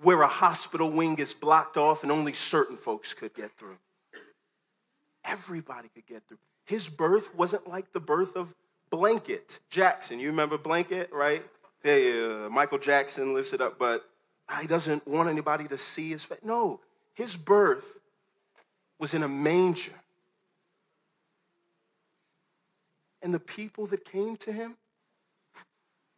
where 0.02 0.22
a 0.22 0.28
hospital 0.28 0.92
wing 0.92 1.18
is 1.18 1.34
blocked 1.34 1.78
off 1.78 2.04
and 2.04 2.12
only 2.12 2.34
certain 2.34 2.78
folks 2.78 3.14
could 3.14 3.34
get 3.34 3.52
through. 3.58 3.78
Everybody 5.26 5.90
could 5.94 6.06
get 6.06 6.28
through. 6.28 6.38
His 6.66 6.90
birth 6.90 7.34
wasn't 7.36 7.68
like 7.68 7.92
the 7.94 8.00
birth 8.00 8.36
of 8.36 8.54
Blanket 8.90 9.60
Jackson. 9.70 10.20
You 10.20 10.28
remember 10.28 10.58
Blanket, 10.58 11.10
right? 11.12 11.44
Yeah, 11.84 12.46
uh, 12.46 12.50
Michael 12.50 12.80
Jackson 12.80 13.34
lifts 13.34 13.54
it 13.54 13.62
up, 13.62 13.78
but 13.78 14.10
he 14.60 14.68
doesn't 14.68 15.08
want 15.08 15.30
anybody 15.30 15.68
to 15.68 15.78
see 15.78 16.10
his 16.10 16.26
face. 16.26 16.40
No, 16.44 16.80
his 17.14 17.36
birth 17.36 18.00
was 19.00 19.14
in 19.14 19.24
a 19.24 19.28
manger. 19.28 19.92
And 23.22 23.34
the 23.34 23.40
people 23.40 23.88
that 23.88 24.06
came 24.06 24.38
to 24.38 24.52
him 24.52 24.78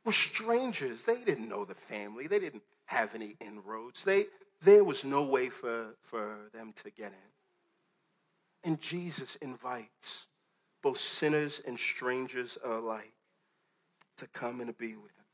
were 0.05 0.11
strangers. 0.11 1.03
They 1.03 1.23
didn't 1.23 1.47
know 1.47 1.65
the 1.65 1.75
family. 1.75 2.27
They 2.27 2.39
didn't 2.39 2.63
have 2.85 3.15
any 3.15 3.35
inroads. 3.39 4.03
They, 4.03 4.25
there 4.61 4.83
was 4.83 5.03
no 5.03 5.23
way 5.23 5.49
for, 5.49 5.95
for 6.01 6.49
them 6.53 6.73
to 6.83 6.89
get 6.91 7.07
in. 7.07 7.36
And 8.63 8.81
Jesus 8.81 9.35
invites 9.37 10.27
both 10.81 10.99
sinners 10.99 11.61
and 11.65 11.79
strangers 11.79 12.57
alike, 12.63 13.13
to 14.17 14.27
come 14.27 14.61
and 14.61 14.77
be 14.77 14.95
with 14.95 15.11
him. 15.11 15.25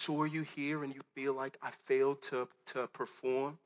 So, 0.00 0.20
are 0.20 0.26
you 0.26 0.42
here 0.42 0.84
and 0.84 0.94
you 0.94 1.00
feel 1.14 1.32
like 1.32 1.56
I 1.62 1.70
failed 1.86 2.22
to, 2.22 2.48
to 2.72 2.86
perform? 2.88 3.58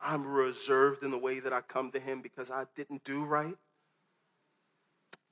I'm 0.00 0.26
reserved 0.26 1.02
in 1.02 1.10
the 1.10 1.18
way 1.18 1.40
that 1.40 1.52
I 1.52 1.60
come 1.60 1.90
to 1.92 2.00
him 2.00 2.22
because 2.22 2.50
I 2.50 2.64
didn't 2.74 3.04
do 3.04 3.24
right. 3.24 3.56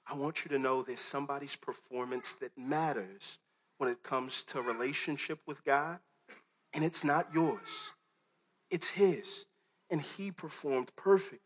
I 0.06 0.14
want 0.14 0.44
you 0.44 0.48
to 0.50 0.58
know 0.58 0.82
there's 0.82 1.00
somebody's 1.00 1.56
performance 1.56 2.32
that 2.40 2.56
matters 2.58 3.38
when 3.78 3.88
it 3.88 4.02
comes 4.02 4.42
to 4.48 4.60
relationship 4.60 5.38
with 5.46 5.64
God, 5.64 5.98
and 6.72 6.84
it's 6.84 7.04
not 7.04 7.28
yours, 7.32 7.92
it's 8.70 8.88
his 8.88 9.46
and 9.90 10.00
he 10.00 10.30
performed 10.30 10.90
perfectly. 10.96 11.38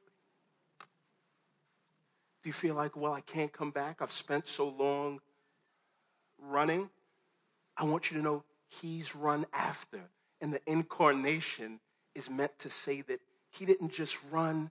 Do 2.42 2.50
you 2.50 2.52
feel 2.52 2.74
like, 2.74 2.96
well, 2.96 3.14
I 3.14 3.22
can't 3.22 3.52
come 3.52 3.70
back? 3.70 4.02
I've 4.02 4.12
spent 4.12 4.46
so 4.48 4.68
long 4.68 5.20
running. 6.38 6.90
I 7.76 7.84
want 7.84 8.10
you 8.10 8.18
to 8.18 8.22
know 8.22 8.44
he's 8.68 9.16
run 9.16 9.46
after. 9.52 10.00
And 10.40 10.52
the 10.52 10.60
incarnation 10.66 11.80
is 12.14 12.28
meant 12.28 12.58
to 12.58 12.70
say 12.70 13.00
that 13.02 13.20
he 13.50 13.64
didn't 13.64 13.92
just 13.92 14.18
run 14.30 14.70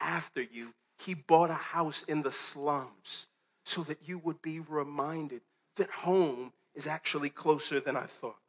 after 0.00 0.42
you, 0.42 0.74
he 0.98 1.14
bought 1.14 1.50
a 1.50 1.54
house 1.54 2.02
in 2.02 2.22
the 2.22 2.32
slums 2.32 3.28
so 3.64 3.82
that 3.82 3.98
you 4.04 4.18
would 4.18 4.42
be 4.42 4.60
reminded 4.60 5.40
that 5.76 5.90
home 5.90 6.52
is 6.74 6.86
actually 6.86 7.30
closer 7.30 7.80
than 7.80 7.96
I 7.96 8.04
thought. 8.04 8.41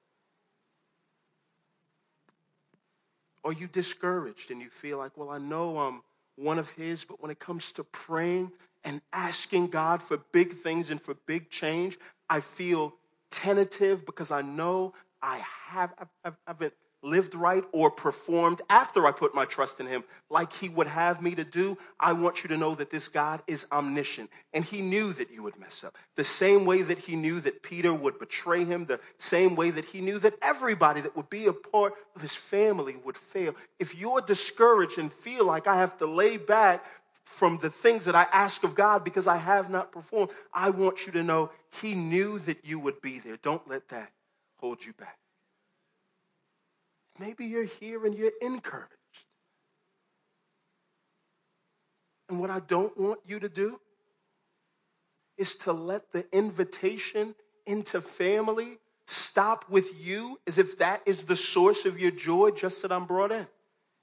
Are 3.44 3.52
you 3.52 3.68
discouraged 3.68 4.52
and 4.52 4.62
you 4.62 4.70
feel 4.70 4.98
like, 4.98 5.18
well, 5.18 5.30
I 5.30 5.38
know 5.38 5.78
I'm 5.80 6.02
one 6.36 6.60
of 6.60 6.70
His, 6.72 7.04
but 7.04 7.22
when 7.22 7.32
it 7.32 7.40
comes 7.40 7.72
to 7.74 7.84
praying 7.84 8.52
and 8.84 9.02
asking 9.12 9.68
God 9.68 10.02
for 10.02 10.18
big 10.32 10.54
things 10.54 10.90
and 10.90 11.02
for 11.02 11.16
big 11.26 11.50
change, 11.50 11.98
I 12.30 12.40
feel 12.40 12.94
tentative 13.32 14.06
because 14.06 14.32
I 14.32 14.42
know 14.42 14.94
I 15.22 15.42
have, 15.68 15.94
I've 16.48 16.60
been 16.60 16.72
lived 17.04 17.36
right 17.36 17.64
or 17.72 17.92
performed 17.92 18.62
after 18.70 19.06
I 19.06 19.12
put 19.12 19.36
my 19.36 19.46
trust 19.46 19.80
in 19.80 19.88
him 19.88 20.04
like 20.30 20.54
he 20.54 20.70
would 20.70 20.88
have 20.88 21.22
me 21.22 21.36
to 21.36 21.44
do, 21.44 21.78
I 22.00 22.14
want 22.14 22.44
you 22.44 22.48
to 22.50 22.58
know 22.58 22.76
that 22.76 22.90
this 22.90 23.08
God 23.08 23.42
is 23.46 23.68
omniscient. 23.72 24.30
And 24.54 24.64
he 24.64 24.82
knew 24.82 25.14
that 25.14 25.32
you 25.32 25.44
would 25.44 25.60
mess 25.60 25.84
up. 25.84 25.98
The 26.16 26.24
same 26.24 26.66
way 26.66 26.82
that 26.82 27.00
he 27.00 27.16
knew 27.16 27.40
that 27.42 27.62
Peter 27.62 27.94
would 27.94 28.20
betray 28.20 28.66
him, 28.66 28.86
the 28.86 29.00
same 29.18 29.56
way 29.56 29.70
that 29.72 29.86
he 29.86 30.02
knew 30.02 30.18
that 30.20 30.36
everybody 30.42 31.02
that 31.02 31.16
would 31.16 31.30
be 31.30 31.46
a 31.48 31.54
part 31.54 31.94
of 32.16 32.22
his 32.22 32.36
family 32.36 32.96
would 33.04 33.18
fail. 33.18 33.56
If 33.80 33.96
you're 33.96 34.22
discouraged 34.22 34.98
and 34.98 35.12
feel 35.12 35.46
like 35.46 35.68
I 35.68 35.78
have 35.78 35.98
to 36.00 36.06
lay 36.06 36.38
back 36.38 36.84
from 37.24 37.58
the 37.62 37.70
things 37.70 38.06
that 38.06 38.16
I 38.16 38.28
ask 38.32 38.64
of 38.64 38.76
God 38.76 39.04
because 39.04 39.28
I 39.28 39.38
have 39.38 39.70
not 39.70 39.92
performed, 39.92 40.32
I 40.54 40.70
want 40.70 41.06
you 41.06 41.12
to 41.14 41.24
know 41.24 41.52
he 41.82 41.94
knew 41.94 42.40
that 42.40 42.66
you 42.66 42.80
would 42.80 43.02
be 43.02 43.20
there. 43.20 43.38
Don't 43.38 43.68
let 43.68 43.90
that 43.90 44.12
hold 44.58 44.86
you 44.86 44.94
back. 44.94 45.18
Maybe 47.20 47.46
you're 47.46 47.64
here 47.66 48.06
and 48.06 48.16
you're 48.16 48.32
encouraged. 48.42 48.94
And 52.30 52.40
what 52.40 52.50
I 52.50 52.60
don't 52.60 52.98
want 52.98 53.20
you 53.28 53.40
to 53.40 53.50
do 53.50 53.80
is 55.38 55.56
to 55.58 55.74
let 55.74 56.12
the 56.12 56.26
invitation 56.36 57.36
into 57.66 58.02
family 58.02 58.78
stop 59.08 59.66
with 59.70 59.88
you 60.00 60.40
as 60.48 60.58
if 60.58 60.78
that 60.78 61.02
is 61.06 61.26
the 61.26 61.36
source 61.36 61.86
of 61.86 62.00
your 62.00 62.12
joy, 62.12 62.52
just 62.52 62.82
that 62.82 62.92
I'm 62.92 63.06
brought 63.06 63.32
in. 63.32 63.48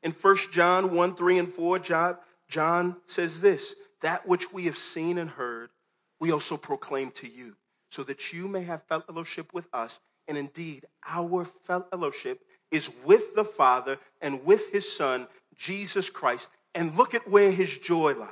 In 0.03 0.13
1 0.13 0.37
John 0.53 0.95
1 0.95 1.15
3 1.15 1.39
and 1.39 1.49
4, 1.49 1.79
John, 1.81 2.17
John 2.49 2.97
says 3.07 3.41
this 3.41 3.75
That 4.03 4.27
which 4.27 4.53
we 4.53 4.65
have 4.65 4.79
seen 4.79 5.19
and 5.19 5.31
heard, 5.31 5.71
we 6.19 6.33
also 6.33 6.57
proclaim 6.57 7.11
to 7.13 7.29
you, 7.29 7.57
so 7.91 8.03
that 8.05 8.33
you 8.33 8.49
may 8.49 8.63
have 8.63 8.83
fellowship 8.85 9.53
with 9.53 9.67
us. 9.73 9.99
And 10.29 10.39
indeed, 10.39 10.87
our 11.07 11.45
fellowship 11.45 12.45
is 12.71 12.91
with 13.05 13.35
the 13.35 13.45
Father 13.45 13.99
and 14.21 14.45
with 14.45 14.71
his 14.73 14.91
Son, 14.91 15.27
Jesus 15.57 16.11
Christ. 16.11 16.49
And 16.75 16.97
look 16.97 17.15
at 17.15 17.29
where 17.29 17.51
his 17.51 17.77
joy 17.79 18.15
lies. 18.15 18.29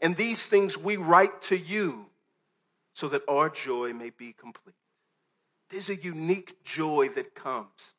And 0.00 0.16
these 0.16 0.46
things 0.46 0.76
we 0.76 0.96
write 0.96 1.42
to 1.42 1.56
you 1.56 2.06
so 2.94 3.08
that 3.08 3.22
our 3.28 3.48
joy 3.48 3.92
may 3.92 4.10
be 4.10 4.32
complete. 4.32 4.74
There's 5.68 5.88
a 5.88 5.96
unique 5.96 6.64
joy 6.64 7.10
that 7.14 7.34
comes 7.34 7.94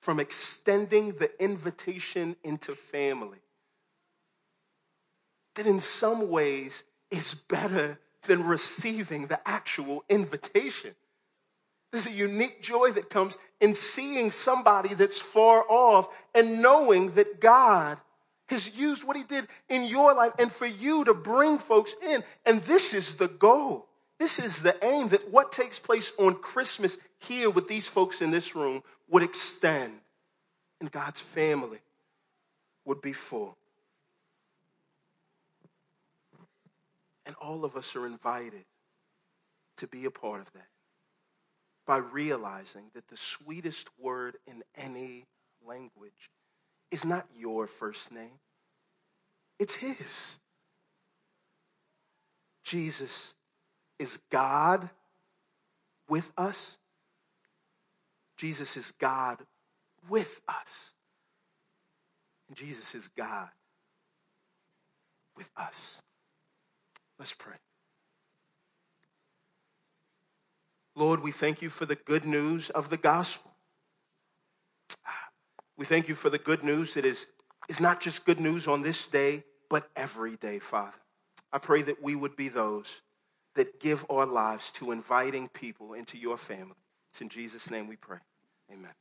from 0.00 0.18
extending 0.18 1.12
the 1.12 1.30
invitation 1.42 2.36
into 2.42 2.74
family 2.74 3.42
that 5.54 5.66
in 5.66 5.80
some 5.80 6.30
ways 6.30 6.84
is 7.10 7.34
better 7.34 7.98
than 8.26 8.44
receiving 8.44 9.26
the 9.26 9.40
actual 9.48 10.04
invitation. 10.08 10.94
There's 11.90 12.06
a 12.06 12.12
unique 12.12 12.62
joy 12.62 12.92
that 12.92 13.10
comes 13.10 13.36
in 13.60 13.74
seeing 13.74 14.30
somebody 14.30 14.94
that's 14.94 15.20
far 15.20 15.64
off 15.68 16.08
and 16.34 16.62
knowing 16.62 17.12
that 17.12 17.40
God 17.40 17.98
has 18.46 18.70
used 18.76 19.04
what 19.04 19.16
He 19.16 19.24
did 19.24 19.48
in 19.68 19.84
your 19.84 20.14
life 20.14 20.32
and 20.38 20.52
for 20.52 20.66
you 20.66 21.04
to 21.04 21.14
bring 21.14 21.58
folks 21.58 21.94
in. 22.02 22.22
And 22.46 22.62
this 22.62 22.94
is 22.94 23.16
the 23.16 23.28
goal. 23.28 23.86
This 24.18 24.38
is 24.38 24.60
the 24.60 24.76
aim 24.84 25.08
that 25.08 25.30
what 25.30 25.50
takes 25.50 25.78
place 25.78 26.12
on 26.18 26.34
Christmas 26.34 26.98
here 27.18 27.50
with 27.50 27.68
these 27.68 27.88
folks 27.88 28.20
in 28.20 28.30
this 28.30 28.54
room 28.54 28.82
would 29.08 29.22
extend 29.22 29.94
and 30.80 30.90
God's 30.90 31.20
family 31.20 31.80
would 32.84 33.00
be 33.00 33.12
full. 33.12 33.56
And 37.26 37.34
all 37.36 37.64
of 37.64 37.76
us 37.76 37.96
are 37.96 38.06
invited 38.06 38.64
to 39.78 39.86
be 39.86 40.04
a 40.04 40.10
part 40.10 40.40
of 40.40 40.52
that 40.52 40.69
by 41.90 41.96
realizing 41.96 42.84
that 42.94 43.08
the 43.08 43.16
sweetest 43.16 43.88
word 43.98 44.36
in 44.46 44.62
any 44.76 45.26
language 45.66 46.30
is 46.92 47.04
not 47.04 47.26
your 47.36 47.66
first 47.66 48.12
name, 48.12 48.38
it's 49.58 49.74
His. 49.74 50.38
Jesus 52.62 53.34
is 53.98 54.20
God 54.30 54.88
with 56.08 56.30
us. 56.38 56.78
Jesus 58.36 58.76
is 58.76 58.92
God 58.92 59.38
with 60.08 60.40
us. 60.46 60.94
And 62.46 62.56
Jesus 62.56 62.94
is 62.94 63.08
God 63.16 63.48
with 65.36 65.50
us. 65.56 65.96
Let's 67.18 67.34
pray. 67.34 67.56
Lord, 70.96 71.22
we 71.22 71.32
thank 71.32 71.62
you 71.62 71.70
for 71.70 71.86
the 71.86 71.96
good 71.96 72.24
news 72.24 72.70
of 72.70 72.90
the 72.90 72.96
gospel. 72.96 73.50
We 75.76 75.86
thank 75.86 76.08
you 76.08 76.14
for 76.14 76.28
the 76.28 76.38
good 76.38 76.62
news 76.62 76.94
that 76.94 77.06
is, 77.06 77.26
is 77.68 77.80
not 77.80 78.00
just 78.00 78.26
good 78.26 78.40
news 78.40 78.66
on 78.66 78.82
this 78.82 79.08
day, 79.08 79.44
but 79.68 79.88
every 79.96 80.36
day, 80.36 80.58
Father. 80.58 80.92
I 81.52 81.58
pray 81.58 81.82
that 81.82 82.02
we 82.02 82.14
would 82.14 82.36
be 82.36 82.48
those 82.48 83.00
that 83.54 83.80
give 83.80 84.04
our 84.10 84.26
lives 84.26 84.70
to 84.72 84.92
inviting 84.92 85.48
people 85.48 85.94
into 85.94 86.18
your 86.18 86.36
family. 86.36 86.76
It's 87.10 87.20
in 87.20 87.28
Jesus' 87.28 87.70
name 87.70 87.88
we 87.88 87.96
pray. 87.96 88.18
Amen. 88.70 88.92